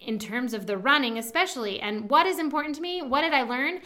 in 0.00 0.18
terms 0.18 0.54
of 0.54 0.66
the 0.66 0.78
running, 0.78 1.18
especially. 1.18 1.80
And 1.80 2.08
what 2.08 2.26
is 2.26 2.38
important 2.38 2.74
to 2.76 2.82
me? 2.82 3.02
What 3.02 3.20
did 3.20 3.34
I 3.34 3.42
learn? 3.42 3.80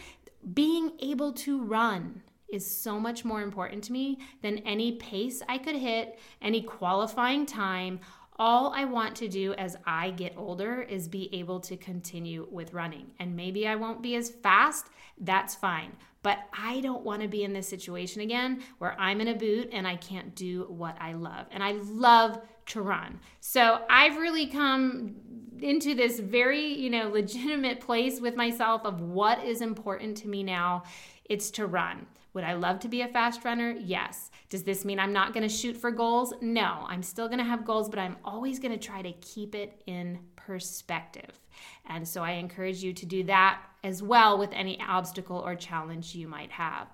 Being 0.53 0.91
able 0.99 1.33
to 1.33 1.61
run 1.61 2.21
is 2.55 2.65
so 2.65 2.99
much 2.99 3.25
more 3.25 3.41
important 3.41 3.83
to 3.83 3.91
me 3.91 4.17
than 4.41 4.59
any 4.59 4.93
pace 4.93 5.41
I 5.47 5.57
could 5.57 5.75
hit, 5.75 6.17
any 6.41 6.61
qualifying 6.61 7.45
time. 7.45 7.99
All 8.37 8.73
I 8.73 8.85
want 8.85 9.15
to 9.17 9.27
do 9.27 9.53
as 9.53 9.77
I 9.85 10.11
get 10.11 10.33
older 10.35 10.81
is 10.81 11.07
be 11.07 11.29
able 11.33 11.59
to 11.61 11.77
continue 11.77 12.47
with 12.51 12.73
running. 12.73 13.11
And 13.19 13.35
maybe 13.35 13.67
I 13.67 13.75
won't 13.75 14.01
be 14.01 14.15
as 14.15 14.29
fast, 14.29 14.87
that's 15.19 15.55
fine. 15.55 15.91
But 16.21 16.39
I 16.51 16.81
don't 16.81 17.05
want 17.05 17.21
to 17.21 17.27
be 17.27 17.43
in 17.43 17.53
this 17.53 17.67
situation 17.67 18.21
again 18.21 18.63
where 18.79 18.99
I'm 18.99 19.21
in 19.21 19.27
a 19.27 19.35
boot 19.35 19.69
and 19.71 19.87
I 19.87 19.95
can't 19.97 20.33
do 20.33 20.65
what 20.69 20.97
I 20.99 21.13
love. 21.13 21.45
And 21.51 21.63
I 21.63 21.73
love 21.73 22.41
to 22.67 22.81
run. 22.81 23.19
So 23.41 23.81
I've 23.89 24.17
really 24.17 24.47
come 24.47 25.15
into 25.61 25.93
this 25.93 26.19
very, 26.19 26.65
you 26.65 26.89
know, 26.89 27.09
legitimate 27.13 27.79
place 27.79 28.19
with 28.19 28.35
myself 28.35 28.85
of 28.85 29.01
what 29.01 29.43
is 29.43 29.61
important 29.61 30.17
to 30.17 30.27
me 30.27 30.43
now. 30.43 30.83
It's 31.25 31.51
to 31.51 31.67
run. 31.67 32.05
Would 32.35 32.43
I 32.43 32.53
love 32.53 32.81
to 32.81 32.89
be 32.89 33.01
a 33.01 33.07
fast 33.07 33.45
runner? 33.45 33.73
Yes. 33.79 34.29
Does 34.49 34.63
this 34.63 34.83
mean 34.83 34.99
I'm 34.99 35.13
not 35.13 35.33
going 35.33 35.47
to 35.47 35.53
shoot 35.53 35.77
for 35.77 35.89
goals? 35.89 36.33
No. 36.41 36.85
I'm 36.85 37.01
still 37.01 37.27
going 37.27 37.39
to 37.39 37.45
have 37.45 37.65
goals, 37.65 37.87
but 37.87 37.97
I'm 37.97 38.17
always 38.25 38.59
going 38.59 38.77
to 38.77 38.77
try 38.77 39.01
to 39.01 39.13
keep 39.13 39.55
it 39.55 39.81
in 39.87 40.19
perspective. 40.35 41.39
And 41.87 42.05
so 42.05 42.21
I 42.21 42.31
encourage 42.31 42.83
you 42.83 42.91
to 42.91 43.05
do 43.05 43.23
that 43.23 43.61
as 43.85 44.03
well 44.03 44.37
with 44.37 44.51
any 44.51 44.77
obstacle 44.81 45.37
or 45.37 45.55
challenge 45.55 46.13
you 46.13 46.27
might 46.27 46.51
have. 46.51 46.87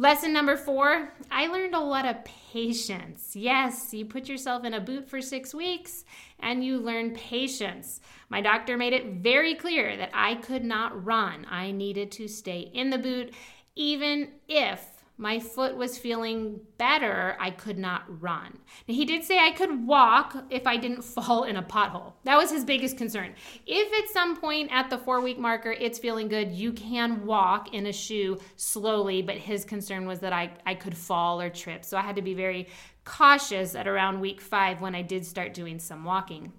Lesson 0.00 0.32
number 0.32 0.56
four 0.56 1.12
I 1.28 1.48
learned 1.48 1.74
a 1.74 1.80
lot 1.80 2.06
of 2.06 2.24
patience. 2.24 3.34
Yes, 3.34 3.92
you 3.92 4.04
put 4.04 4.28
yourself 4.28 4.64
in 4.64 4.74
a 4.74 4.80
boot 4.80 5.08
for 5.08 5.20
six 5.20 5.52
weeks 5.52 6.04
and 6.38 6.64
you 6.64 6.78
learn 6.78 7.14
patience. 7.14 8.00
My 8.28 8.40
doctor 8.40 8.76
made 8.76 8.92
it 8.92 9.22
very 9.22 9.56
clear 9.56 9.96
that 9.96 10.10
I 10.14 10.36
could 10.36 10.64
not 10.64 11.04
run, 11.04 11.46
I 11.50 11.72
needed 11.72 12.12
to 12.12 12.28
stay 12.28 12.70
in 12.72 12.90
the 12.90 12.98
boot 12.98 13.34
even 13.78 14.28
if 14.48 14.84
my 15.20 15.38
foot 15.38 15.76
was 15.76 15.96
feeling 15.98 16.60
better, 16.78 17.36
I 17.40 17.50
could 17.50 17.78
not 17.78 18.02
run. 18.20 18.58
Now, 18.86 18.94
he 18.94 19.04
did 19.04 19.24
say 19.24 19.38
I 19.38 19.52
could 19.52 19.86
walk 19.86 20.36
if 20.50 20.66
I 20.66 20.76
didn't 20.76 21.02
fall 21.14 21.44
in 21.44 21.56
a 21.56 21.62
pothole. 21.62 22.12
That 22.24 22.36
was 22.36 22.50
his 22.50 22.64
biggest 22.64 22.98
concern. 22.98 23.34
If 23.66 24.04
at 24.04 24.12
some 24.12 24.36
point 24.36 24.70
at 24.72 24.90
the 24.90 24.98
four 24.98 25.20
week 25.20 25.38
marker 25.38 25.72
it's 25.72 25.98
feeling 25.98 26.28
good, 26.28 26.52
you 26.52 26.72
can 26.72 27.24
walk 27.24 27.72
in 27.72 27.86
a 27.86 27.92
shoe 27.92 28.38
slowly, 28.56 29.22
but 29.22 29.36
his 29.36 29.64
concern 29.64 30.06
was 30.06 30.20
that 30.20 30.32
I, 30.32 30.50
I 30.66 30.74
could 30.74 30.96
fall 30.96 31.40
or 31.40 31.50
trip. 31.50 31.84
So 31.84 31.96
I 31.96 32.02
had 32.02 32.16
to 32.16 32.22
be 32.22 32.34
very 32.34 32.68
cautious 33.04 33.74
at 33.74 33.88
around 33.88 34.20
week 34.20 34.40
five 34.40 34.80
when 34.80 34.94
I 34.94 35.02
did 35.02 35.24
start 35.24 35.54
doing 35.54 35.78
some 35.78 36.04
walking. 36.04 36.52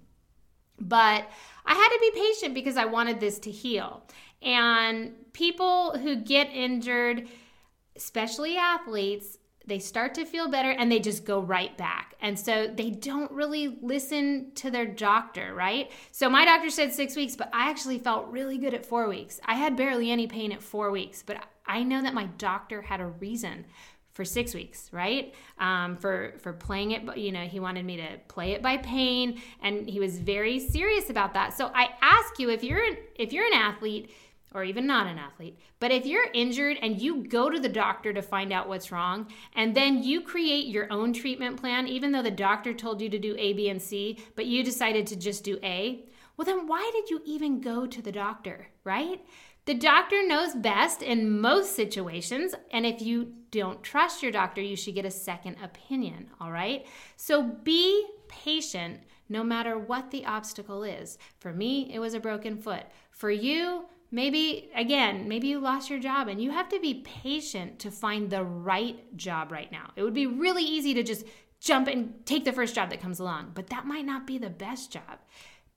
But 0.80 1.28
I 1.66 1.74
had 1.74 1.88
to 1.88 1.98
be 2.00 2.20
patient 2.20 2.54
because 2.54 2.78
I 2.78 2.86
wanted 2.86 3.20
this 3.20 3.38
to 3.40 3.50
heal. 3.50 4.02
And 4.42 5.12
people 5.32 5.98
who 5.98 6.16
get 6.16 6.48
injured, 6.52 7.28
especially 7.96 8.56
athletes, 8.56 9.38
they 9.66 9.78
start 9.78 10.14
to 10.14 10.24
feel 10.24 10.48
better 10.48 10.70
and 10.70 10.90
they 10.90 10.98
just 10.98 11.24
go 11.24 11.40
right 11.40 11.76
back. 11.76 12.14
And 12.20 12.38
so 12.38 12.66
they 12.66 12.90
don't 12.90 13.30
really 13.30 13.78
listen 13.82 14.52
to 14.56 14.70
their 14.70 14.86
doctor, 14.86 15.54
right? 15.54 15.90
So 16.12 16.28
my 16.28 16.44
doctor 16.44 16.70
said 16.70 16.92
six 16.92 17.14
weeks, 17.14 17.36
but 17.36 17.50
I 17.52 17.70
actually 17.70 17.98
felt 17.98 18.28
really 18.28 18.58
good 18.58 18.74
at 18.74 18.84
four 18.84 19.08
weeks. 19.08 19.40
I 19.44 19.54
had 19.54 19.76
barely 19.76 20.10
any 20.10 20.26
pain 20.26 20.50
at 20.52 20.62
four 20.62 20.90
weeks, 20.90 21.22
but 21.24 21.44
I 21.66 21.82
know 21.82 22.02
that 22.02 22.14
my 22.14 22.24
doctor 22.38 22.82
had 22.82 23.00
a 23.00 23.06
reason 23.06 23.66
for 24.12 24.24
six 24.24 24.54
weeks, 24.54 24.90
right? 24.92 25.34
Um, 25.58 25.96
for 25.96 26.34
for 26.40 26.52
playing 26.52 26.90
it, 26.90 27.16
you 27.16 27.30
know, 27.30 27.42
he 27.42 27.60
wanted 27.60 27.84
me 27.84 27.96
to 27.98 28.18
play 28.26 28.52
it 28.52 28.60
by 28.60 28.76
pain, 28.78 29.40
and 29.62 29.88
he 29.88 30.00
was 30.00 30.18
very 30.18 30.58
serious 30.58 31.10
about 31.10 31.32
that. 31.34 31.56
So 31.56 31.70
I 31.72 31.90
ask 32.02 32.38
you, 32.38 32.50
if 32.50 32.64
you're 32.64 32.84
if 33.14 33.32
you're 33.32 33.46
an 33.46 33.54
athlete, 33.54 34.12
or 34.54 34.64
even 34.64 34.86
not 34.86 35.06
an 35.06 35.18
athlete, 35.18 35.58
but 35.78 35.92
if 35.92 36.06
you're 36.06 36.26
injured 36.34 36.76
and 36.82 37.00
you 37.00 37.24
go 37.24 37.48
to 37.48 37.60
the 37.60 37.68
doctor 37.68 38.12
to 38.12 38.22
find 38.22 38.52
out 38.52 38.68
what's 38.68 38.90
wrong, 38.90 39.26
and 39.54 39.74
then 39.74 40.02
you 40.02 40.20
create 40.20 40.66
your 40.66 40.92
own 40.92 41.12
treatment 41.12 41.60
plan, 41.60 41.86
even 41.86 42.12
though 42.12 42.22
the 42.22 42.30
doctor 42.30 42.74
told 42.74 43.00
you 43.00 43.08
to 43.08 43.18
do 43.18 43.36
A, 43.38 43.52
B, 43.52 43.68
and 43.68 43.80
C, 43.80 44.18
but 44.34 44.46
you 44.46 44.64
decided 44.64 45.06
to 45.06 45.16
just 45.16 45.44
do 45.44 45.58
A, 45.62 46.04
well, 46.36 46.46
then 46.46 46.66
why 46.66 46.90
did 46.92 47.10
you 47.10 47.20
even 47.24 47.60
go 47.60 47.86
to 47.86 48.00
the 48.00 48.12
doctor, 48.12 48.68
right? 48.82 49.24
The 49.66 49.74
doctor 49.74 50.26
knows 50.26 50.54
best 50.54 51.02
in 51.02 51.38
most 51.40 51.76
situations, 51.76 52.54
and 52.72 52.86
if 52.86 53.02
you 53.02 53.34
don't 53.50 53.82
trust 53.82 54.22
your 54.22 54.32
doctor, 54.32 54.62
you 54.62 54.74
should 54.74 54.94
get 54.94 55.04
a 55.04 55.10
second 55.10 55.58
opinion, 55.62 56.30
all 56.40 56.50
right? 56.50 56.86
So 57.16 57.42
be 57.42 58.06
patient 58.26 59.00
no 59.28 59.44
matter 59.44 59.78
what 59.78 60.10
the 60.10 60.24
obstacle 60.24 60.82
is. 60.82 61.18
For 61.38 61.52
me, 61.52 61.92
it 61.92 61.98
was 61.98 62.14
a 62.14 62.20
broken 62.20 62.56
foot. 62.56 62.84
For 63.10 63.30
you, 63.30 63.84
maybe, 64.10 64.70
again, 64.74 65.28
maybe 65.28 65.48
you 65.48 65.60
lost 65.60 65.90
your 65.90 65.98
job 65.98 66.28
and 66.28 66.40
you 66.42 66.50
have 66.50 66.68
to 66.70 66.80
be 66.80 66.94
patient 66.94 67.78
to 67.80 67.90
find 67.90 68.30
the 68.30 68.44
right 68.44 69.16
job 69.16 69.52
right 69.52 69.70
now. 69.70 69.90
It 69.96 70.02
would 70.02 70.14
be 70.14 70.26
really 70.26 70.64
easy 70.64 70.94
to 70.94 71.02
just 71.02 71.24
jump 71.60 71.88
and 71.88 72.14
take 72.24 72.44
the 72.44 72.52
first 72.52 72.74
job 72.74 72.90
that 72.90 73.00
comes 73.00 73.20
along, 73.20 73.52
but 73.54 73.68
that 73.68 73.86
might 73.86 74.06
not 74.06 74.26
be 74.26 74.38
the 74.38 74.50
best 74.50 74.92
job. 74.92 75.18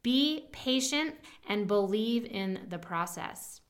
Be 0.02 0.48
patient 0.52 1.16
and 1.48 1.68
believe 1.68 2.26
in 2.26 2.62
the 2.70 2.80
process. 2.80 3.62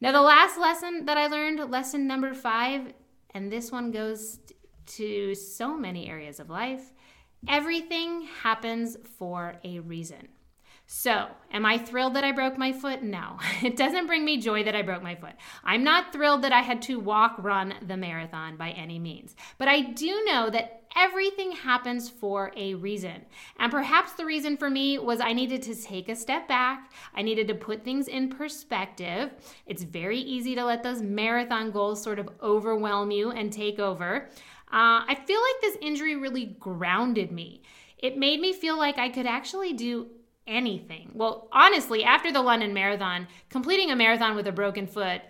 Now, 0.00 0.12
the 0.12 0.22
last 0.22 0.58
lesson 0.58 1.06
that 1.06 1.16
I 1.16 1.26
learned, 1.28 1.70
lesson 1.70 2.06
number 2.06 2.34
five, 2.34 2.92
and 3.34 3.50
this 3.50 3.70
one 3.70 3.90
goes 3.90 4.38
to 4.86 5.34
so 5.34 5.76
many 5.76 6.08
areas 6.08 6.40
of 6.40 6.50
life 6.50 6.92
everything 7.48 8.22
happens 8.42 8.96
for 9.18 9.56
a 9.64 9.80
reason. 9.80 10.28
So, 10.94 11.28
am 11.50 11.64
I 11.64 11.78
thrilled 11.78 12.14
that 12.14 12.22
I 12.22 12.32
broke 12.32 12.58
my 12.58 12.70
foot? 12.70 13.02
No. 13.02 13.38
It 13.62 13.78
doesn't 13.78 14.06
bring 14.06 14.26
me 14.26 14.36
joy 14.36 14.62
that 14.64 14.76
I 14.76 14.82
broke 14.82 15.02
my 15.02 15.14
foot. 15.14 15.32
I'm 15.64 15.82
not 15.82 16.12
thrilled 16.12 16.42
that 16.42 16.52
I 16.52 16.60
had 16.60 16.82
to 16.82 17.00
walk 17.00 17.36
run 17.38 17.72
the 17.80 17.96
marathon 17.96 18.58
by 18.58 18.72
any 18.72 18.98
means. 18.98 19.34
But 19.56 19.68
I 19.68 19.80
do 19.80 20.22
know 20.26 20.50
that 20.50 20.82
everything 20.94 21.52
happens 21.52 22.10
for 22.10 22.52
a 22.58 22.74
reason. 22.74 23.24
And 23.58 23.72
perhaps 23.72 24.12
the 24.12 24.26
reason 24.26 24.58
for 24.58 24.68
me 24.68 24.98
was 24.98 25.18
I 25.18 25.32
needed 25.32 25.62
to 25.62 25.74
take 25.74 26.10
a 26.10 26.14
step 26.14 26.46
back. 26.46 26.92
I 27.14 27.22
needed 27.22 27.48
to 27.48 27.54
put 27.54 27.84
things 27.84 28.06
in 28.06 28.28
perspective. 28.28 29.30
It's 29.64 29.84
very 29.84 30.18
easy 30.18 30.54
to 30.56 30.64
let 30.64 30.82
those 30.82 31.00
marathon 31.00 31.70
goals 31.70 32.02
sort 32.02 32.18
of 32.18 32.28
overwhelm 32.42 33.10
you 33.10 33.30
and 33.30 33.50
take 33.50 33.78
over. 33.78 34.28
Uh, 34.70 35.08
I 35.08 35.18
feel 35.26 35.40
like 35.40 35.60
this 35.62 35.78
injury 35.80 36.16
really 36.16 36.54
grounded 36.60 37.32
me. 37.32 37.62
It 37.96 38.18
made 38.18 38.40
me 38.40 38.52
feel 38.52 38.76
like 38.76 38.98
I 38.98 39.08
could 39.08 39.26
actually 39.26 39.72
do 39.72 40.08
anything. 40.46 41.10
Well, 41.14 41.48
honestly, 41.52 42.04
after 42.04 42.32
the 42.32 42.42
London 42.42 42.74
Marathon, 42.74 43.28
completing 43.48 43.90
a 43.90 43.96
marathon 43.96 44.34
with 44.36 44.46
a 44.46 44.52
broken 44.52 44.86
foot 44.86 45.22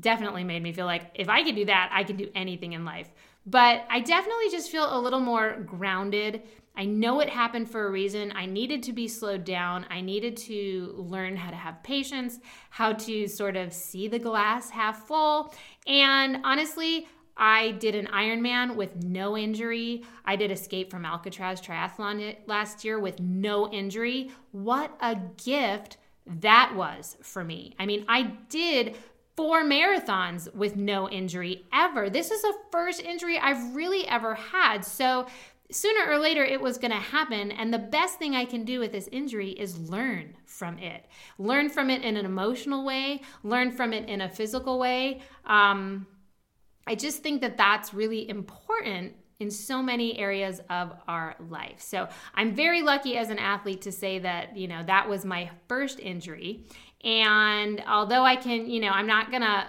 definitely 0.00 0.44
made 0.44 0.62
me 0.62 0.72
feel 0.72 0.86
like 0.86 1.10
if 1.14 1.28
I 1.28 1.42
could 1.42 1.56
do 1.56 1.64
that, 1.66 1.90
I 1.92 2.04
can 2.04 2.16
do 2.16 2.30
anything 2.34 2.72
in 2.72 2.84
life. 2.84 3.08
But 3.46 3.86
I 3.90 4.00
definitely 4.00 4.50
just 4.50 4.70
feel 4.70 4.96
a 4.96 5.00
little 5.00 5.20
more 5.20 5.60
grounded. 5.60 6.42
I 6.76 6.84
know 6.84 7.20
it 7.20 7.28
happened 7.28 7.70
for 7.70 7.86
a 7.86 7.90
reason. 7.90 8.32
I 8.36 8.46
needed 8.46 8.82
to 8.84 8.92
be 8.92 9.08
slowed 9.08 9.44
down. 9.44 9.86
I 9.90 10.00
needed 10.00 10.36
to 10.36 10.94
learn 10.96 11.34
how 11.34 11.50
to 11.50 11.56
have 11.56 11.82
patience, 11.82 12.38
how 12.70 12.92
to 12.92 13.26
sort 13.26 13.56
of 13.56 13.72
see 13.72 14.06
the 14.06 14.18
glass 14.18 14.70
half 14.70 15.06
full. 15.06 15.52
And 15.86 16.40
honestly, 16.44 17.08
I 17.38 17.70
did 17.72 17.94
an 17.94 18.06
Ironman 18.08 18.74
with 18.74 19.04
no 19.04 19.38
injury. 19.38 20.02
I 20.24 20.36
did 20.36 20.50
escape 20.50 20.90
from 20.90 21.04
Alcatraz 21.04 21.60
triathlon 21.60 22.36
last 22.46 22.84
year 22.84 22.98
with 22.98 23.20
no 23.20 23.70
injury. 23.70 24.32
What 24.50 24.96
a 25.00 25.16
gift 25.42 25.98
that 26.26 26.72
was 26.74 27.16
for 27.22 27.44
me. 27.44 27.74
I 27.78 27.86
mean, 27.86 28.04
I 28.08 28.22
did 28.48 28.96
four 29.36 29.62
marathons 29.62 30.52
with 30.52 30.74
no 30.74 31.08
injury 31.08 31.64
ever. 31.72 32.10
This 32.10 32.32
is 32.32 32.42
the 32.42 32.54
first 32.72 33.00
injury 33.00 33.38
I've 33.38 33.74
really 33.74 34.06
ever 34.08 34.34
had. 34.34 34.84
So, 34.84 35.26
sooner 35.70 36.10
or 36.10 36.18
later 36.18 36.44
it 36.44 36.60
was 36.60 36.78
going 36.78 36.90
to 36.90 36.96
happen 36.96 37.52
and 37.52 37.72
the 37.72 37.78
best 37.78 38.18
thing 38.18 38.34
i 38.34 38.42
can 38.42 38.64
do 38.64 38.80
with 38.80 38.90
this 38.90 39.06
injury 39.12 39.50
is 39.50 39.78
learn 39.90 40.34
from 40.46 40.78
it 40.78 41.04
learn 41.36 41.68
from 41.68 41.90
it 41.90 42.00
in 42.00 42.16
an 42.16 42.24
emotional 42.24 42.86
way 42.86 43.20
learn 43.42 43.70
from 43.70 43.92
it 43.92 44.08
in 44.08 44.22
a 44.22 44.28
physical 44.30 44.78
way 44.78 45.20
um, 45.44 46.06
I 46.88 46.94
just 46.94 47.22
think 47.22 47.42
that 47.42 47.58
that's 47.58 47.92
really 47.92 48.28
important 48.28 49.14
in 49.40 49.50
so 49.50 49.82
many 49.82 50.18
areas 50.18 50.60
of 50.68 50.94
our 51.06 51.36
life. 51.48 51.80
So 51.80 52.08
I'm 52.34 52.54
very 52.54 52.82
lucky 52.82 53.16
as 53.16 53.30
an 53.30 53.38
athlete 53.38 53.82
to 53.82 53.92
say 53.92 54.18
that, 54.20 54.56
you 54.56 54.66
know, 54.66 54.82
that 54.84 55.08
was 55.08 55.24
my 55.24 55.50
first 55.68 56.00
injury. 56.00 56.64
And 57.04 57.84
although 57.86 58.24
I 58.24 58.36
can, 58.36 58.68
you 58.68 58.80
know, 58.80 58.88
I'm 58.88 59.06
not 59.06 59.30
going 59.30 59.42
to 59.42 59.66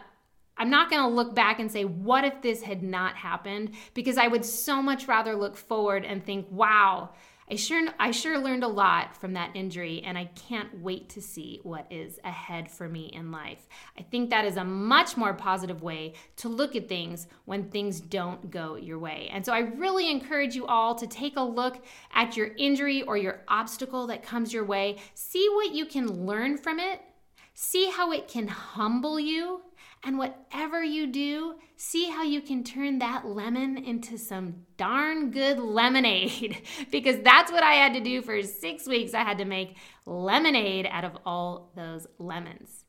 I'm 0.57 0.69
not 0.69 0.89
going 0.89 1.01
to 1.01 1.07
look 1.07 1.33
back 1.33 1.61
and 1.61 1.71
say, 1.71 1.85
what 1.85 2.25
if 2.25 2.41
this 2.41 2.61
had 2.61 2.83
not 2.83 3.15
happened? 3.15 3.75
Because 3.93 4.17
I 4.17 4.27
would 4.27 4.43
so 4.43 4.81
much 4.81 5.07
rather 5.07 5.33
look 5.33 5.55
forward 5.55 6.03
and 6.03 6.21
think, 6.21 6.47
wow, 6.51 7.11
I 7.51 7.55
sure 7.55 7.87
I 7.99 8.11
sure 8.11 8.37
learned 8.37 8.63
a 8.63 8.67
lot 8.67 9.15
from 9.15 9.33
that 9.33 9.55
injury 9.55 10.03
and 10.05 10.17
I 10.17 10.25
can't 10.25 10.81
wait 10.81 11.09
to 11.09 11.21
see 11.21 11.59
what 11.63 11.87
is 11.89 12.19
ahead 12.23 12.69
for 12.69 12.87
me 12.87 13.07
in 13.07 13.31
life. 13.31 13.67
I 13.97 14.03
think 14.03 14.29
that 14.29 14.45
is 14.45 14.57
a 14.57 14.63
much 14.63 15.17
more 15.17 15.33
positive 15.33 15.81
way 15.81 16.13
to 16.37 16.49
look 16.49 16.75
at 16.75 16.87
things 16.87 17.27
when 17.45 17.69
things 17.69 17.99
don't 17.99 18.51
go 18.51 18.75
your 18.75 18.99
way. 18.99 19.29
And 19.33 19.43
so 19.43 19.51
I 19.51 19.59
really 19.59 20.11
encourage 20.11 20.55
you 20.55 20.67
all 20.67 20.93
to 20.95 21.07
take 21.07 21.37
a 21.37 21.41
look 21.41 21.83
at 22.13 22.37
your 22.37 22.51
injury 22.57 23.01
or 23.01 23.17
your 23.17 23.41
obstacle 23.47 24.05
that 24.07 24.21
comes 24.21 24.53
your 24.53 24.65
way, 24.65 24.97
see 25.15 25.49
what 25.53 25.73
you 25.73 25.85
can 25.85 26.27
learn 26.27 26.55
from 26.55 26.79
it, 26.79 27.01
see 27.55 27.89
how 27.89 28.11
it 28.11 28.27
can 28.27 28.47
humble 28.47 29.19
you 29.19 29.61
and 30.03 30.17
whatever 30.17 30.83
you 30.83 31.07
do, 31.07 31.55
see 31.75 32.09
how 32.09 32.23
you 32.23 32.41
can 32.41 32.63
turn 32.63 32.99
that 32.99 33.25
lemon 33.25 33.77
into 33.77 34.17
some 34.17 34.65
darn 34.77 35.31
good 35.31 35.59
lemonade. 35.59 36.61
because 36.91 37.21
that's 37.21 37.51
what 37.51 37.63
I 37.63 37.73
had 37.73 37.93
to 37.93 37.99
do 37.99 38.21
for 38.21 38.41
six 38.43 38.87
weeks. 38.87 39.13
I 39.13 39.23
had 39.23 39.39
to 39.39 39.45
make 39.45 39.75
lemonade 40.05 40.87
out 40.89 41.03
of 41.03 41.17
all 41.25 41.71
those 41.75 42.07
lemons. 42.17 42.85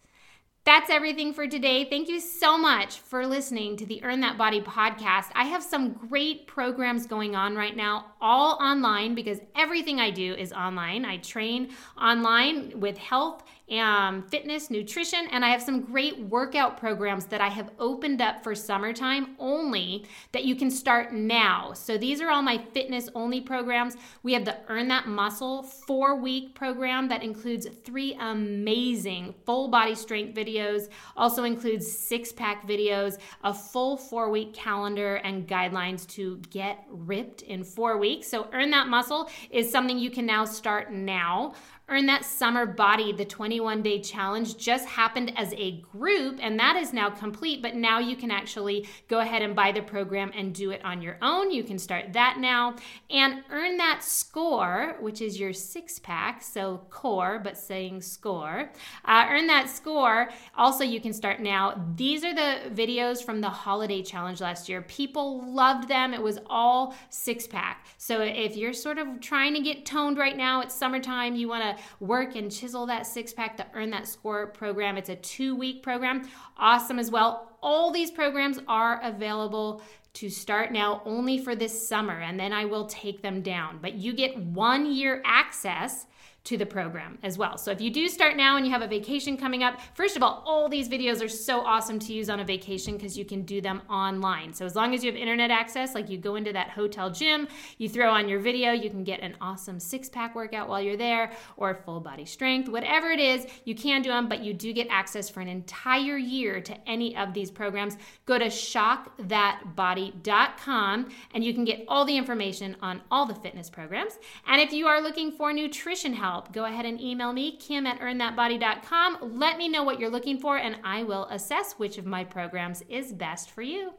That's 0.66 0.90
everything 0.90 1.32
for 1.32 1.46
today. 1.46 1.86
Thank 1.88 2.10
you 2.10 2.20
so 2.20 2.58
much 2.58 2.98
for 2.98 3.26
listening 3.26 3.78
to 3.78 3.86
the 3.86 4.04
Earn 4.04 4.20
That 4.20 4.36
Body 4.36 4.60
podcast. 4.60 5.30
I 5.34 5.44
have 5.44 5.62
some 5.62 5.94
great 5.94 6.46
programs 6.46 7.06
going 7.06 7.34
on 7.34 7.56
right 7.56 7.74
now, 7.74 8.12
all 8.20 8.58
online 8.60 9.14
because 9.14 9.40
everything 9.56 10.00
I 10.00 10.10
do 10.10 10.34
is 10.34 10.52
online. 10.52 11.06
I 11.06 11.16
train 11.16 11.70
online 11.96 12.78
with 12.78 12.98
health 12.98 13.42
um, 13.78 14.22
fitness, 14.22 14.68
nutrition, 14.68 15.28
and 15.30 15.44
I 15.44 15.50
have 15.50 15.62
some 15.62 15.82
great 15.82 16.18
workout 16.18 16.76
programs 16.76 17.26
that 17.26 17.40
I 17.40 17.48
have 17.48 17.70
opened 17.78 18.20
up 18.20 18.42
for 18.42 18.54
summertime 18.54 19.36
only 19.38 20.06
that 20.32 20.44
you 20.44 20.56
can 20.56 20.70
start 20.70 21.12
now. 21.12 21.72
So 21.74 21.96
these 21.96 22.20
are 22.20 22.30
all 22.30 22.42
my 22.42 22.58
fitness 22.58 23.08
only 23.14 23.40
programs. 23.40 23.96
We 24.22 24.32
have 24.32 24.44
the 24.44 24.56
Earn 24.68 24.88
That 24.88 25.06
Muscle 25.06 25.62
four 25.62 26.16
week 26.16 26.54
program 26.54 27.08
that 27.08 27.22
includes 27.22 27.68
three 27.84 28.14
amazing 28.18 29.34
full 29.46 29.68
body 29.68 29.94
strength 29.94 30.34
videos, 30.50 30.88
also 31.16 31.44
includes 31.44 31.90
six 31.90 32.32
pack 32.32 32.66
videos, 32.66 33.18
a 33.44 33.54
full 33.54 33.96
four 33.96 34.30
week 34.30 34.54
calendar, 34.54 35.16
and 35.16 35.46
guidelines 35.46 36.06
to 36.08 36.38
get 36.50 36.84
ripped 36.90 37.42
in 37.42 37.64
four 37.64 37.98
weeks. 37.98 38.28
So 38.28 38.48
Earn 38.52 38.70
That 38.70 38.88
Muscle 38.88 39.28
is 39.50 39.70
something 39.70 39.98
you 39.98 40.10
can 40.10 40.26
now 40.26 40.44
start 40.44 40.92
now. 40.92 41.54
Earn 41.90 42.06
That 42.06 42.24
Summer 42.24 42.66
Body, 42.66 43.12
the 43.12 43.24
21 43.24 43.82
day 43.82 44.00
challenge, 44.00 44.56
just 44.56 44.86
happened 44.86 45.32
as 45.36 45.52
a 45.54 45.80
group, 45.92 46.38
and 46.40 46.56
that 46.60 46.76
is 46.76 46.92
now 46.92 47.10
complete. 47.10 47.62
But 47.62 47.74
now 47.74 47.98
you 47.98 48.14
can 48.14 48.30
actually 48.30 48.86
go 49.08 49.18
ahead 49.18 49.42
and 49.42 49.56
buy 49.56 49.72
the 49.72 49.82
program 49.82 50.30
and 50.36 50.54
do 50.54 50.70
it 50.70 50.84
on 50.84 51.02
your 51.02 51.18
own. 51.20 51.50
You 51.50 51.64
can 51.64 51.80
start 51.80 52.12
that 52.12 52.36
now 52.38 52.76
and 53.10 53.42
earn 53.50 53.76
that 53.78 54.04
score, 54.04 54.98
which 55.00 55.20
is 55.20 55.40
your 55.40 55.52
six 55.52 55.98
pack. 55.98 56.44
So 56.44 56.82
core, 56.90 57.40
but 57.42 57.58
saying 57.58 58.02
score. 58.02 58.70
Uh, 59.04 59.26
earn 59.28 59.48
that 59.48 59.68
score. 59.68 60.30
Also, 60.56 60.84
you 60.84 61.00
can 61.00 61.12
start 61.12 61.40
now. 61.40 61.84
These 61.96 62.22
are 62.22 62.34
the 62.34 62.70
videos 62.70 63.20
from 63.20 63.40
the 63.40 63.50
holiday 63.50 64.00
challenge 64.00 64.40
last 64.40 64.68
year. 64.68 64.82
People 64.82 65.52
loved 65.52 65.88
them. 65.88 66.14
It 66.14 66.22
was 66.22 66.38
all 66.46 66.94
six 67.08 67.48
pack. 67.48 67.88
So 67.98 68.20
if 68.20 68.56
you're 68.56 68.72
sort 68.72 68.98
of 68.98 69.20
trying 69.20 69.54
to 69.54 69.60
get 69.60 69.84
toned 69.84 70.18
right 70.18 70.36
now, 70.36 70.60
it's 70.60 70.72
summertime, 70.72 71.34
you 71.34 71.48
want 71.48 71.64
to 71.64 71.79
work 72.00 72.36
and 72.36 72.50
chisel 72.50 72.86
that 72.86 73.06
six 73.06 73.32
pack, 73.32 73.56
the 73.56 73.66
Earn 73.74 73.90
That 73.90 74.06
Score 74.06 74.46
program. 74.48 74.96
It's 74.96 75.08
a 75.08 75.16
two 75.16 75.54
week 75.56 75.82
program. 75.82 76.28
Awesome 76.56 76.98
as 76.98 77.10
well. 77.10 77.56
All 77.62 77.90
these 77.90 78.10
programs 78.10 78.58
are 78.68 79.00
available 79.02 79.82
to 80.14 80.28
start 80.28 80.72
now 80.72 81.02
only 81.04 81.38
for 81.38 81.54
this 81.54 81.88
summer, 81.88 82.20
and 82.20 82.38
then 82.38 82.52
I 82.52 82.64
will 82.64 82.86
take 82.86 83.22
them 83.22 83.42
down. 83.42 83.78
But 83.80 83.94
you 83.94 84.12
get 84.12 84.36
one 84.36 84.92
year 84.92 85.22
access 85.24 86.06
to 86.42 86.56
the 86.56 86.64
program 86.64 87.18
as 87.22 87.36
well. 87.36 87.58
So 87.58 87.70
if 87.70 87.80
you 87.80 87.90
do 87.90 88.08
start 88.08 88.36
now 88.36 88.56
and 88.56 88.64
you 88.64 88.72
have 88.72 88.80
a 88.80 88.86
vacation 88.86 89.36
coming 89.36 89.62
up, 89.62 89.78
first 89.94 90.16
of 90.16 90.22
all, 90.22 90.42
all 90.46 90.70
these 90.70 90.88
videos 90.88 91.22
are 91.22 91.28
so 91.28 91.60
awesome 91.60 91.98
to 92.00 92.14
use 92.14 92.30
on 92.30 92.40
a 92.40 92.44
vacation 92.44 92.96
because 92.96 93.18
you 93.18 93.26
can 93.26 93.42
do 93.42 93.60
them 93.60 93.82
online. 93.90 94.54
So 94.54 94.64
as 94.64 94.74
long 94.74 94.94
as 94.94 95.04
you 95.04 95.12
have 95.12 95.20
internet 95.20 95.50
access, 95.50 95.94
like 95.94 96.08
you 96.08 96.16
go 96.16 96.36
into 96.36 96.54
that 96.54 96.70
hotel 96.70 97.10
gym, 97.10 97.46
you 97.76 97.90
throw 97.90 98.10
on 98.10 98.26
your 98.28 98.40
video, 98.40 98.72
you 98.72 98.88
can 98.88 99.04
get 99.04 99.20
an 99.20 99.36
awesome 99.40 99.78
six 99.78 100.08
pack 100.08 100.34
workout 100.34 100.68
while 100.68 100.80
you're 100.80 100.96
there 100.96 101.32
or 101.56 101.74
full 101.74 102.00
body 102.00 102.24
strength, 102.24 102.70
whatever 102.70 103.10
it 103.10 103.20
is, 103.20 103.46
you 103.64 103.74
can 103.74 104.00
do 104.00 104.08
them, 104.08 104.26
but 104.28 104.42
you 104.42 104.54
do 104.54 104.72
get 104.72 104.86
access 104.88 105.28
for 105.28 105.40
an 105.40 105.48
entire 105.48 106.16
year 106.16 106.62
to 106.62 106.74
any 106.88 107.14
of 107.16 107.34
these 107.34 107.50
programs. 107.50 107.98
Go 108.24 108.38
to 108.38 108.46
shockthatbody.com 108.46 111.08
and 111.34 111.44
you 111.44 111.52
can 111.52 111.66
get 111.66 111.84
all 111.86 112.06
the 112.06 112.16
information 112.16 112.76
on 112.80 113.02
all 113.10 113.26
the 113.26 113.34
fitness 113.34 113.68
programs. 113.68 114.18
And 114.46 114.58
if 114.60 114.72
you 114.72 114.86
are 114.86 115.02
looking 115.02 115.32
for 115.32 115.52
nutrition 115.52 116.14
help, 116.14 116.29
help, 116.30 116.52
go 116.52 116.64
ahead 116.64 116.86
and 116.86 117.00
email 117.00 117.32
me, 117.32 117.56
kim 117.56 117.86
at 117.86 117.98
earnthatbody.com. 117.98 119.38
Let 119.38 119.58
me 119.58 119.68
know 119.68 119.82
what 119.82 119.98
you're 119.98 120.10
looking 120.10 120.38
for, 120.38 120.56
and 120.56 120.76
I 120.84 121.02
will 121.02 121.24
assess 121.26 121.72
which 121.72 121.98
of 121.98 122.06
my 122.06 122.22
programs 122.22 122.82
is 122.88 123.12
best 123.12 123.50
for 123.50 123.62
you. 123.62 123.92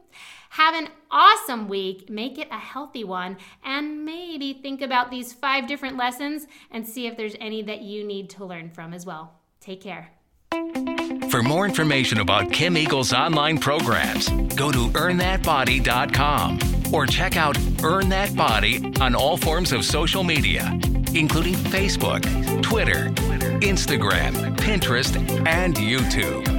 Have 0.50 0.74
an 0.74 0.88
awesome 1.10 1.68
week, 1.68 2.08
make 2.08 2.38
it 2.38 2.48
a 2.50 2.58
healthy 2.58 3.04
one, 3.04 3.36
and 3.62 4.06
maybe 4.06 4.54
think 4.54 4.80
about 4.80 5.10
these 5.10 5.32
five 5.32 5.66
different 5.66 5.98
lessons 5.98 6.46
and 6.70 6.88
see 6.88 7.06
if 7.06 7.18
there's 7.18 7.36
any 7.38 7.62
that 7.62 7.82
you 7.82 8.02
need 8.02 8.30
to 8.30 8.46
learn 8.46 8.70
from 8.70 8.94
as 8.94 9.04
well. 9.04 9.34
Take 9.60 9.82
care. 9.82 10.10
For 11.30 11.42
more 11.42 11.66
information 11.66 12.20
about 12.20 12.50
Kim 12.50 12.76
Eagle's 12.76 13.12
online 13.12 13.58
programs, 13.58 14.28
go 14.54 14.70
to 14.72 14.88
earnthatbody.com 14.88 16.58
or 16.94 17.06
check 17.06 17.36
out 17.36 17.58
Earn 17.82 18.08
That 18.10 18.34
Body 18.36 18.92
on 19.00 19.14
all 19.14 19.36
forms 19.36 19.72
of 19.72 19.84
social 19.84 20.24
media 20.24 20.78
including 21.14 21.54
Facebook, 21.54 22.22
Twitter, 22.62 23.10
Instagram, 23.60 24.56
Pinterest, 24.56 25.16
and 25.46 25.74
YouTube. 25.76 26.51